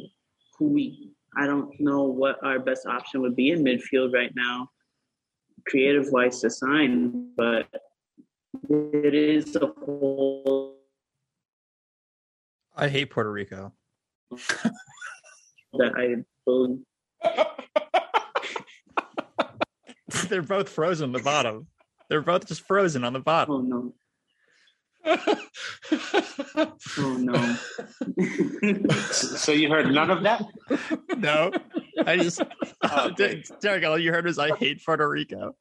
[0.59, 4.71] who we, I don't know what our best option would be in midfield right now,
[5.67, 7.67] creative wise to sign, but
[8.69, 10.77] it is a whole
[12.79, 13.73] I hate Puerto Rico.
[14.31, 16.81] that I believe.
[20.29, 21.69] They're both frozen on the bottom.
[22.11, 23.55] They're both just frozen on the bottom.
[23.55, 23.95] Oh no.
[26.99, 27.57] Oh no.
[29.13, 30.43] So you heard none of that?
[31.17, 31.51] No,
[32.07, 32.41] I just
[32.83, 33.43] Oh, okay.
[33.61, 33.85] Derek.
[33.85, 35.55] All you heard was I hate Puerto Rico.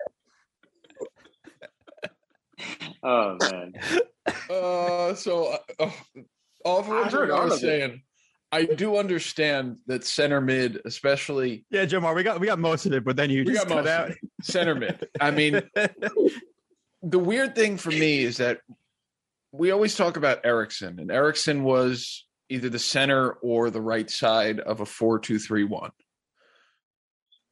[3.03, 3.73] Oh man.
[4.49, 5.93] Uh, so uh, oh,
[6.63, 7.61] all of I what heard I was of it.
[7.61, 8.01] saying,
[8.51, 12.93] I do understand that center mid, especially Yeah, Jamar, we got we got most of
[12.93, 14.09] it, but then you we just got cut most out.
[14.09, 14.17] of it.
[14.43, 15.07] center mid.
[15.19, 15.61] I mean,
[17.03, 18.59] the weird thing for me is that
[19.57, 24.59] we always talk about Eriksen, and Eriksen was either the center or the right side
[24.59, 25.91] of a four-two-three-one.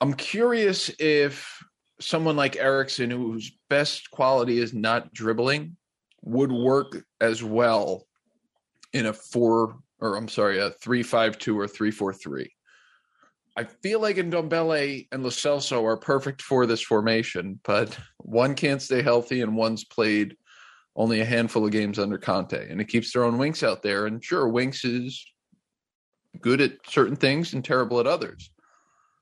[0.01, 1.64] I'm curious if
[1.99, 5.78] someone like Eriksen, whose best quality is not dribbling,
[6.22, 8.06] would work as well
[8.91, 12.54] in a four or I'm sorry, a three-five-two or three-four-three.
[13.56, 18.82] I feel like Ndombele and Lo Celso are perfect for this formation, but one can't
[18.82, 20.36] stay healthy and one's played
[20.95, 24.05] only a handful of games under Conte, and it keeps throwing Winks out there.
[24.05, 25.25] And sure, Winks is
[26.41, 28.51] good at certain things and terrible at others,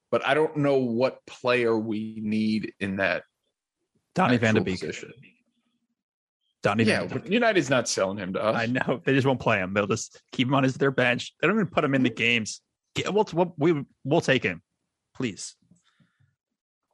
[0.09, 3.24] but I don't know what player we need in that
[4.15, 4.80] Donny Van de Beek.
[4.82, 5.13] position.
[6.63, 7.32] Donny Yeah, Van de but Beek.
[7.34, 8.55] United's not selling him to us.
[8.55, 9.74] I know they just won't play him.
[9.74, 11.34] They'll just keep him on his their bench.
[11.41, 12.61] They don't even put him in the games.
[13.05, 14.61] We'll, we'll we we'll take him,
[15.15, 15.55] please.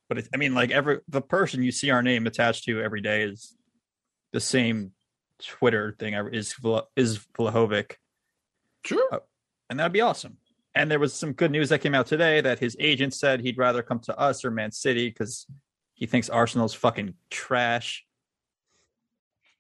[0.08, 3.02] But it, I mean, like every the person you see our name attached to every
[3.02, 3.57] day is
[4.34, 4.92] the same
[5.42, 6.14] Twitter thing.
[6.34, 6.56] Is
[6.96, 7.94] is Vlahovic,
[8.88, 9.10] Sure.
[9.12, 9.20] Uh,
[9.70, 10.38] and that'd be awesome.
[10.74, 13.58] And there was some good news that came out today that his agent said he'd
[13.58, 15.46] rather come to us or Man City because
[15.94, 18.06] he thinks Arsenal's fucking trash.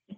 [0.09, 0.15] I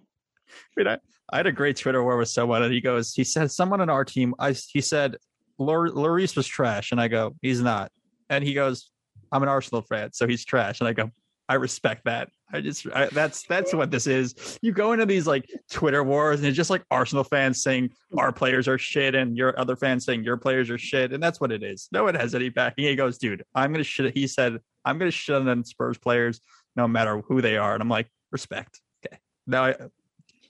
[0.76, 0.98] mean, I,
[1.32, 3.88] I had a great Twitter war with someone, and he goes, he said, someone on
[3.90, 5.16] our team, I he said,
[5.58, 7.90] Lor- Lloris was trash, and I go, he's not,
[8.28, 8.90] and he goes,
[9.32, 11.10] I'm an Arsenal fan, so he's trash, and I go,
[11.48, 12.28] I respect that.
[12.52, 14.58] I just I, that's that's what this is.
[14.62, 18.32] You go into these like Twitter wars, and it's just like Arsenal fans saying our
[18.32, 21.52] players are shit, and your other fans saying your players are shit, and that's what
[21.52, 21.88] it is.
[21.92, 22.84] No one has any backing.
[22.84, 24.16] He goes, dude, I'm gonna shit.
[24.16, 26.40] He said, I'm gonna shit on Spurs players,
[26.76, 28.80] no matter who they are, and I'm like, respect.
[29.06, 29.76] Okay, now I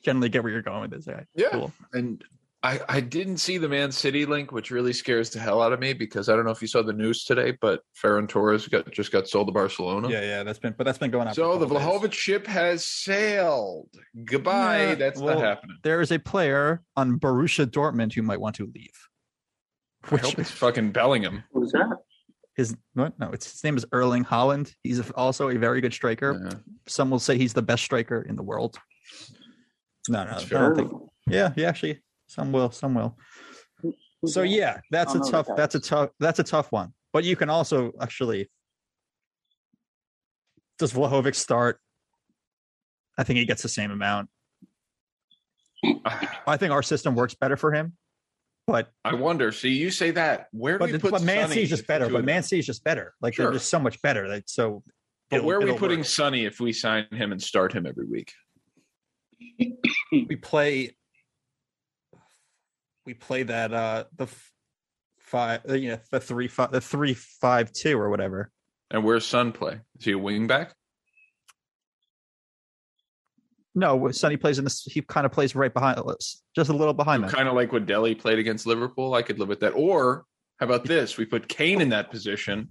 [0.02, 1.06] generally get where you're going with this.
[1.34, 1.50] Yeah.
[1.50, 1.72] cool.
[1.92, 2.22] And
[2.62, 5.80] I, I didn't see the Man City link, which really scares the hell out of
[5.80, 8.90] me because I don't know if you saw the news today, but Ferran Torres got
[8.90, 10.10] just got sold to Barcelona.
[10.10, 11.34] Yeah, yeah, that's been, but that's been going on.
[11.34, 11.66] So the.
[11.66, 13.88] Vlahovic ship has sailed.
[14.24, 14.88] Goodbye.
[14.88, 15.78] Yeah, That's well, not happening.
[15.82, 19.08] There is a player on Borussia Dortmund who might want to leave.
[20.10, 21.44] I hope it's fucking Bellingham.
[21.52, 21.96] Who's that?
[22.60, 23.18] his what?
[23.18, 24.72] No, it's his name is Erling Haaland.
[24.82, 26.40] He's also a very good striker.
[26.44, 26.58] Yeah.
[26.86, 28.78] Some will say he's the best striker in the world.
[30.08, 30.92] No, no, I That's don't think.
[31.26, 32.00] Yeah, yeah, actually,
[32.30, 33.16] some will, some will.
[34.24, 35.48] So yeah, that's a tough.
[35.56, 36.10] That's a tough.
[36.20, 36.92] That's a tough one.
[37.12, 38.48] But you can also actually.
[40.78, 41.80] Does Vlahovic start?
[43.18, 44.30] I think he gets the same amount.
[46.46, 47.94] I think our system works better for him,
[48.66, 49.50] but I wonder.
[49.50, 50.46] See, you say that.
[50.52, 52.06] Where do but, we the, put but Man Sonny City's just better.
[52.06, 53.14] two But of Man them- City's just better.
[53.20, 53.46] Like Sure.
[53.46, 54.28] they're just so much better.
[54.28, 54.84] Like so.
[55.30, 56.06] But where are we putting work.
[56.06, 58.32] Sonny if we sign him and start him every week?
[60.12, 60.96] we play
[63.06, 64.52] we play that uh the f-
[65.18, 68.50] five uh, you know the three five the three five two or whatever
[68.90, 69.80] And where's Son play?
[69.98, 70.74] Is he a wing back?
[73.74, 76.92] no sonny plays in this he kind of plays right behind us just a little
[76.92, 79.14] behind Kind of like what Dele played against Liverpool.
[79.14, 79.70] I could live with that.
[79.70, 80.24] Or
[80.58, 81.16] how about this?
[81.16, 82.68] We put Kane in that position,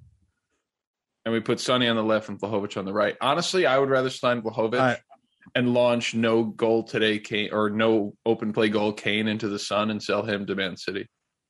[1.25, 3.15] and we put Sonny on the left and Vlahovic on the right.
[3.21, 4.99] Honestly, I would rather sign Vlahovic I-
[5.55, 9.89] and launch no goal today Kane or no open play goal Kane into the Sun
[9.91, 11.07] and sell him to Man City.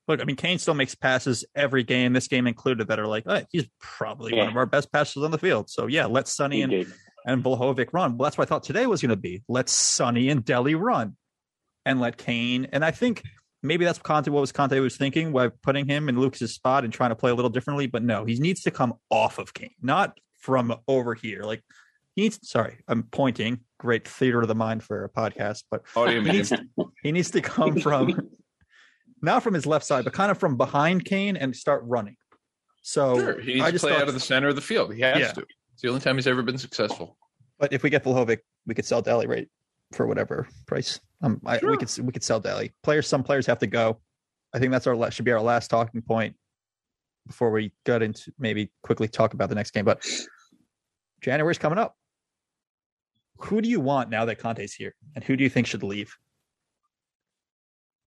[0.07, 3.23] look i mean kane still makes passes every game this game included that are like
[3.27, 6.57] oh, he's probably one of our best passers on the field so yeah let sonny
[6.57, 6.87] He and, did.
[7.25, 10.29] and Vlahovic run well that's what i thought today was going to be let sonny
[10.29, 11.15] and Dele run
[11.85, 13.23] and let kane and i think
[13.61, 16.93] maybe that's Conte what was Conte was thinking by putting him in Lucas's spot and
[16.93, 17.87] trying to play a little differently.
[17.87, 21.43] But no, he needs to come off of Kane, not from over here.
[21.43, 21.61] Like
[22.19, 22.39] he needs.
[22.49, 23.61] Sorry, I'm pointing.
[23.79, 26.53] Great theater of the mind for a podcast, but Audio he needs,
[27.03, 28.29] he needs to come from
[29.21, 32.15] not from his left side, but kind of from behind Kane and start running.
[32.81, 34.61] So Sure, he needs I to just play thought- out of the center of the
[34.61, 34.93] field.
[34.93, 35.31] He has Yeah.
[35.33, 35.45] to.
[35.73, 37.17] It's the only time he's ever been successful.
[37.57, 39.47] But if we get Vlahovic, we could sell Dele right
[39.93, 40.99] for whatever price.
[41.21, 41.71] Um, I, Sure.
[41.71, 42.71] we could we could sell Dele.
[42.83, 43.99] Players, some players have to go.
[44.53, 46.35] I think that's our should be our last talking point
[47.27, 49.85] before we get into maybe quickly talk about the next game.
[49.85, 50.05] But
[51.21, 51.95] January's coming up.
[53.39, 56.15] Who do you want now that Conte's here, and who do you think should leave?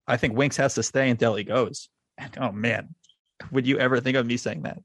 [0.08, 1.90] I think Winks has to stay and Dele goes.
[2.18, 2.96] And, oh man,
[3.52, 4.80] would you ever think of me saying that?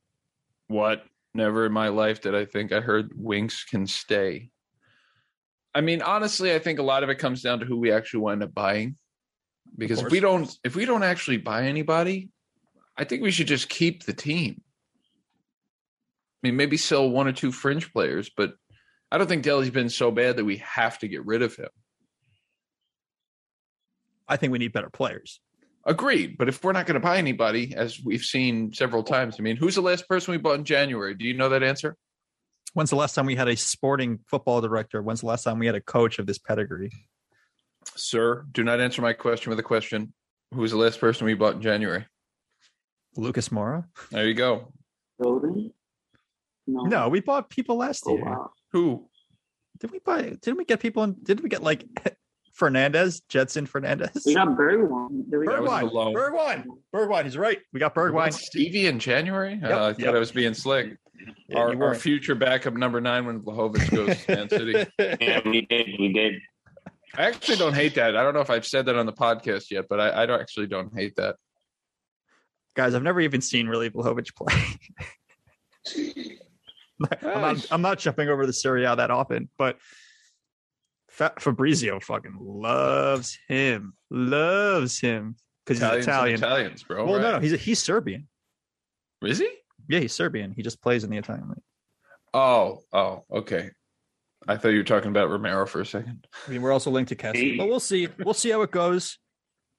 [0.68, 1.04] What?
[1.32, 4.50] Never in my life did I think I heard Winks can stay.
[5.74, 8.20] I mean, honestly, I think a lot of it comes down to who we actually
[8.20, 8.96] wind up buying.
[9.76, 12.28] Because if we don't if we don't actually buy anybody,
[12.96, 14.62] I think we should just keep the team.
[16.42, 18.54] I mean, maybe sell one or two fringe players, but
[19.14, 21.68] I don't think Dele's been so bad that we have to get rid of him.
[24.26, 25.38] I think we need better players.
[25.86, 26.36] Agreed.
[26.36, 29.54] But if we're not going to buy anybody, as we've seen several times, I mean,
[29.56, 31.14] who's the last person we bought in January?
[31.14, 31.94] Do you know that answer?
[32.72, 35.00] When's the last time we had a sporting football director?
[35.00, 36.90] When's the last time we had a coach of this pedigree?
[37.94, 40.12] Sir, do not answer my question with a question.
[40.52, 42.04] Who was the last person we bought in January?
[43.16, 43.84] Lucas Moura?
[44.10, 44.72] There you go.
[45.22, 45.72] Golden?
[46.66, 46.82] No.
[46.82, 48.24] No, we bought people last Oh, year.
[48.24, 48.50] wow.
[48.74, 49.08] Who?
[49.78, 50.22] Did we buy?
[50.42, 51.04] Didn't we get people?
[51.04, 51.84] In, didn't we get like
[52.54, 54.26] Fernandez, Gedson Fernandes?
[54.26, 55.30] We got Bergwijn.
[55.30, 55.80] Did we That was Bergwijn.
[55.80, 56.14] the loan.
[56.14, 56.64] Bergwijn.
[56.92, 57.24] Bergwijn.
[57.24, 57.58] He's right.
[57.72, 58.32] We got We bought Bergwijn.
[58.32, 59.60] Stevie in January?
[59.62, 60.14] Yep, Uh, I thought yep.
[60.16, 60.96] I was being slick.
[61.48, 64.86] Yeah, our, our future backup number nine when Vlahovic goes to Man City.
[65.20, 65.86] Yeah, we did.
[65.98, 66.34] We did.
[67.16, 68.16] I actually don't hate that.
[68.16, 70.40] I don't know if I've said that on the podcast yet, but I, I don't
[70.40, 71.36] actually don't hate that.
[72.74, 74.52] Guys, I've never even seen really Vlahovic play.
[77.22, 79.78] I'm, not, I'm not jumping over the Serie A that often, but
[81.10, 86.36] Fa- Fabrizio fucking loves him, loves him because he's Italian.
[86.36, 87.04] Italians, bro.
[87.04, 87.32] well, no, right?
[87.34, 88.28] no, he's he's Serbian.
[89.22, 89.48] Is he?
[89.88, 90.52] Yeah, he's Serbian.
[90.52, 91.62] He just plays in the Italian league.
[92.32, 93.70] Oh, oh, okay.
[94.46, 96.26] I thought you were talking about Romero for a second.
[96.46, 98.08] I mean, we're also linked to Kessie, but we'll see.
[98.24, 99.18] We'll see how it goes.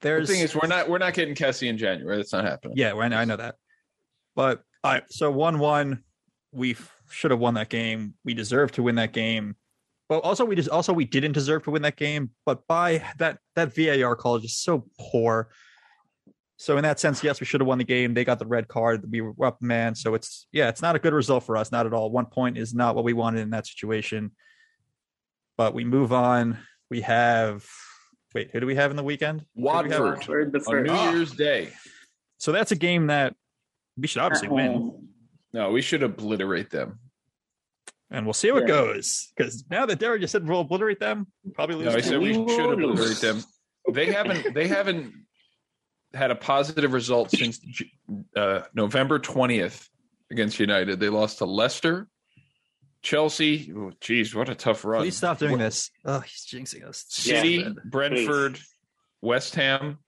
[0.01, 2.17] There's The thing is, we're not we're not getting Kessie in January.
[2.17, 2.77] That's not happening.
[2.77, 3.55] yeah, I know, I know that.
[4.35, 6.03] But all right, so one one,
[6.51, 6.75] we
[7.09, 8.15] should have won that game.
[8.23, 9.55] We deserve to win that game.
[10.07, 12.31] But also, we just also we didn't deserve to win that game.
[12.45, 15.49] But by that that VAR call is just so poor.
[16.57, 18.13] So in that sense, yes, we should have won the game.
[18.13, 19.03] They got the red card.
[19.11, 19.95] We were up, man.
[19.95, 21.71] So it's yeah, it's not a good result for us.
[21.71, 22.11] Not at all.
[22.11, 24.31] One point is not what we wanted in that situation.
[25.57, 26.59] But we move on.
[26.89, 27.65] We have
[28.33, 29.41] wait, who do we have in the weekend?
[29.55, 29.65] Who do?
[29.65, 30.27] Watford
[30.67, 30.83] We're on.
[30.83, 31.17] New.
[31.17, 31.69] Year's Day.
[32.37, 33.35] So that's a game that
[33.97, 35.07] we should obviously win.
[35.55, 35.63] Home.
[35.67, 36.99] No, we should obliterate them.
[38.11, 38.67] and we'll see how it Yeah.
[38.67, 39.31] goes.
[39.35, 41.85] Because now that Derek just said we'll obliterate them, probably lose.
[41.87, 43.43] No, I said we We should obliterate them.
[43.91, 44.53] They haven't.
[44.53, 45.13] They haven't
[46.13, 47.59] had a positive result since
[48.35, 49.89] uh, November twentieth
[50.31, 50.99] against United.
[50.99, 52.07] They lost to Leicester,
[53.01, 53.71] Chelsea.
[53.75, 55.01] Oh, geez, what a tough run!
[55.01, 55.91] Please stop doing this.
[56.05, 57.05] Oh, he's jinxing us.
[57.09, 57.69] City, Yeah.
[57.85, 58.59] Brentford,
[59.21, 59.99] West Ham.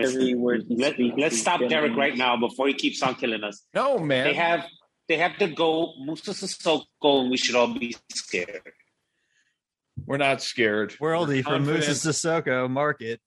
[0.00, 3.44] Every word he Let, speaks, let's stop Derek right now before he keeps on killing
[3.44, 3.62] us.
[3.74, 4.64] No man, They have
[5.08, 8.62] they have to go Moussa Sissoko, and we should all be scared.
[10.06, 10.94] we're not scared.
[11.00, 11.86] Worldy from confident.
[11.86, 13.20] Moussa Sissoko market.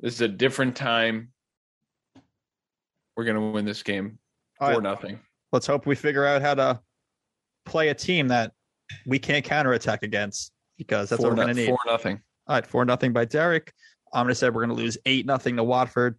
[0.00, 1.30] This is a different time.
[3.16, 4.18] We're gonna win this game
[4.58, 5.20] for right, nothing.
[5.52, 6.80] let's hope we figure out how to
[7.64, 8.52] play a team that
[9.06, 11.68] we can't counterattack against because that's for what we're going to need.
[11.68, 12.20] for nothing.
[12.46, 13.72] All right, four nothing by Derek.
[14.14, 16.18] I'm going to say we're going to lose eight nothing to Watford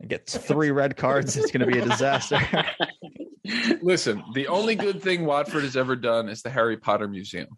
[0.00, 1.36] and get three red cards.
[1.36, 2.38] It's going to be a disaster.
[3.82, 7.48] Listen, the only good thing Watford has ever done is the Harry Potter Museum.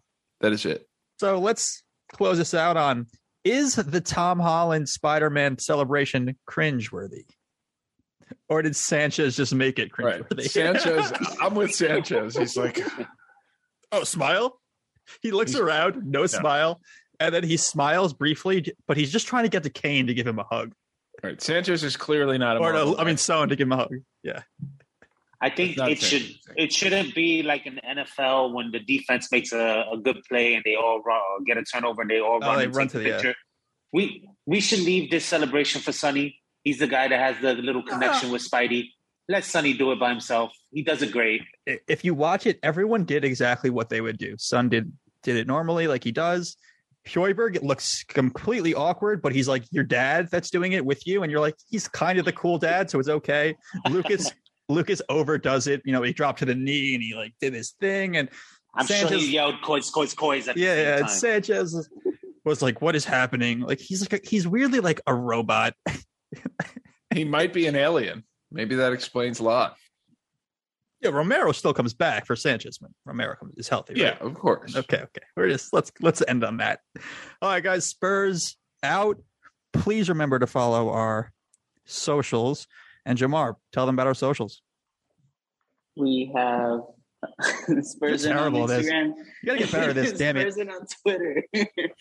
[0.41, 0.87] That is it.
[1.19, 1.83] So let's
[2.13, 3.07] close this out on
[3.43, 7.25] is the Tom Holland Spider Man celebration cringeworthy?
[8.49, 10.21] Or did Sanchez just make it Right.
[10.21, 10.49] cringeworthy?
[10.49, 12.35] Sanchez, I'm with Sanchez.
[12.35, 12.79] He's like,
[13.91, 14.59] oh, smile?
[15.21, 16.81] He looks around, no smile.
[17.19, 20.27] And then he smiles briefly, but he's just trying to get to Kane to give
[20.27, 20.73] him a hug.
[21.23, 21.41] right.
[21.41, 23.17] Sanchez is clearly not a Or Marvel no, I mean, guy.
[23.17, 23.93] Son to give him a hug.
[24.23, 24.41] Yeah.
[25.39, 26.23] I think it should
[26.55, 30.55] it shouldn't be like in the NFL when the defense makes a, a good play
[30.55, 32.87] and they all run, get a turnover and they all Oh, run they and run
[32.87, 33.15] take to the the- yeah.
[33.17, 33.35] picture.
[33.93, 36.39] We we should leave this celebration for Sonny.
[36.63, 37.89] He's the guy that has the little ah.
[37.91, 38.89] connection with Spidey.
[39.29, 40.51] Let Sonny do it by himself.
[40.71, 41.41] He does it great.
[41.65, 44.35] If you watch it, everyone did exactly what they would do.
[44.37, 44.91] Son did
[45.23, 46.57] did it normally, like he does.
[47.07, 51.31] Højbjerg looks completely awkward, but he's like your dad that's doing it with you, and
[51.31, 53.55] you're like he's kind of the cool dad, so it's okay.
[53.89, 54.31] Lucas
[54.69, 55.81] Lucas overdoes it.
[55.85, 58.29] You know, he dropped to the knee and he like did his thing, and
[58.75, 60.91] I'm sure Sanchez- he yelled "coins, coins, coins" at the yeah, same yeah.
[60.95, 61.01] time.
[61.01, 61.89] And Sanchez
[62.43, 65.73] was like, "What is happening?" Like he's like a, he's weirdly like a robot.
[67.13, 68.23] He might be an alien.
[68.51, 69.77] Maybe that explains a lot.
[71.01, 73.93] Yeah, Romero still comes back for Sanchez when Romero is healthy.
[73.95, 74.75] Yeah, of course.
[74.75, 75.25] Okay, okay.
[75.35, 76.79] We're just let's let's end on that.
[77.41, 77.85] All right, guys.
[77.85, 79.17] Spurs out.
[79.73, 81.31] Please remember to follow our
[81.85, 82.67] socials.
[83.05, 84.61] And Jamar, tell them about our socials.
[85.95, 86.81] We have
[87.81, 88.87] Spurs in on terrible at this.
[88.91, 89.13] Instagram.
[89.43, 90.41] You gotta get better at this, damn it.
[90.41, 91.43] Spurs in on Twitter.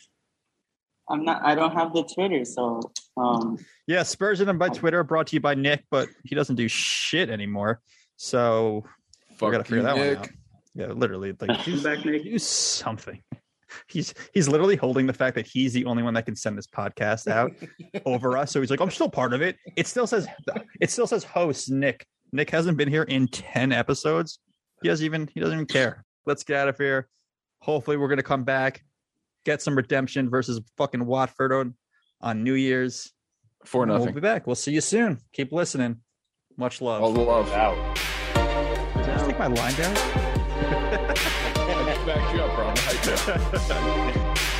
[1.08, 1.44] I'm not.
[1.44, 2.80] I don't have the Twitter, so
[3.16, 6.66] um, Yeah, Spurs in by Twitter, brought to you by Nick, but he doesn't do
[6.66, 7.80] shit anymore.
[8.16, 8.84] So
[9.40, 10.28] we gotta figure you, that one out.
[10.74, 12.24] Yeah, literally, like do, back Nick.
[12.24, 13.22] do something.
[13.88, 16.68] He's he's literally holding the fact that he's the only one that can send this
[16.68, 17.52] podcast out
[18.06, 18.52] over us.
[18.52, 19.56] So he's like, I'm still part of it.
[19.76, 20.26] It still says
[20.80, 22.06] it still says host Nick.
[22.32, 24.38] Nick hasn't been here in ten episodes.
[24.82, 26.04] He doesn't even he doesn't even care.
[26.26, 27.08] Let's get out of here.
[27.60, 28.82] Hopefully, we're gonna come back,
[29.44, 31.74] get some redemption versus fucking Watford on,
[32.20, 33.12] on New Year's.
[33.64, 34.46] For And We'll be back.
[34.46, 35.18] We'll see you soon.
[35.32, 36.00] Keep listening.
[36.58, 37.02] Much love.
[37.02, 37.52] All the love.
[37.52, 37.76] Out.
[38.34, 39.94] Did I just take my line down?
[41.06, 42.68] I just backed you up, bro.
[42.68, 43.70] I'm hyped
[44.40, 44.55] up.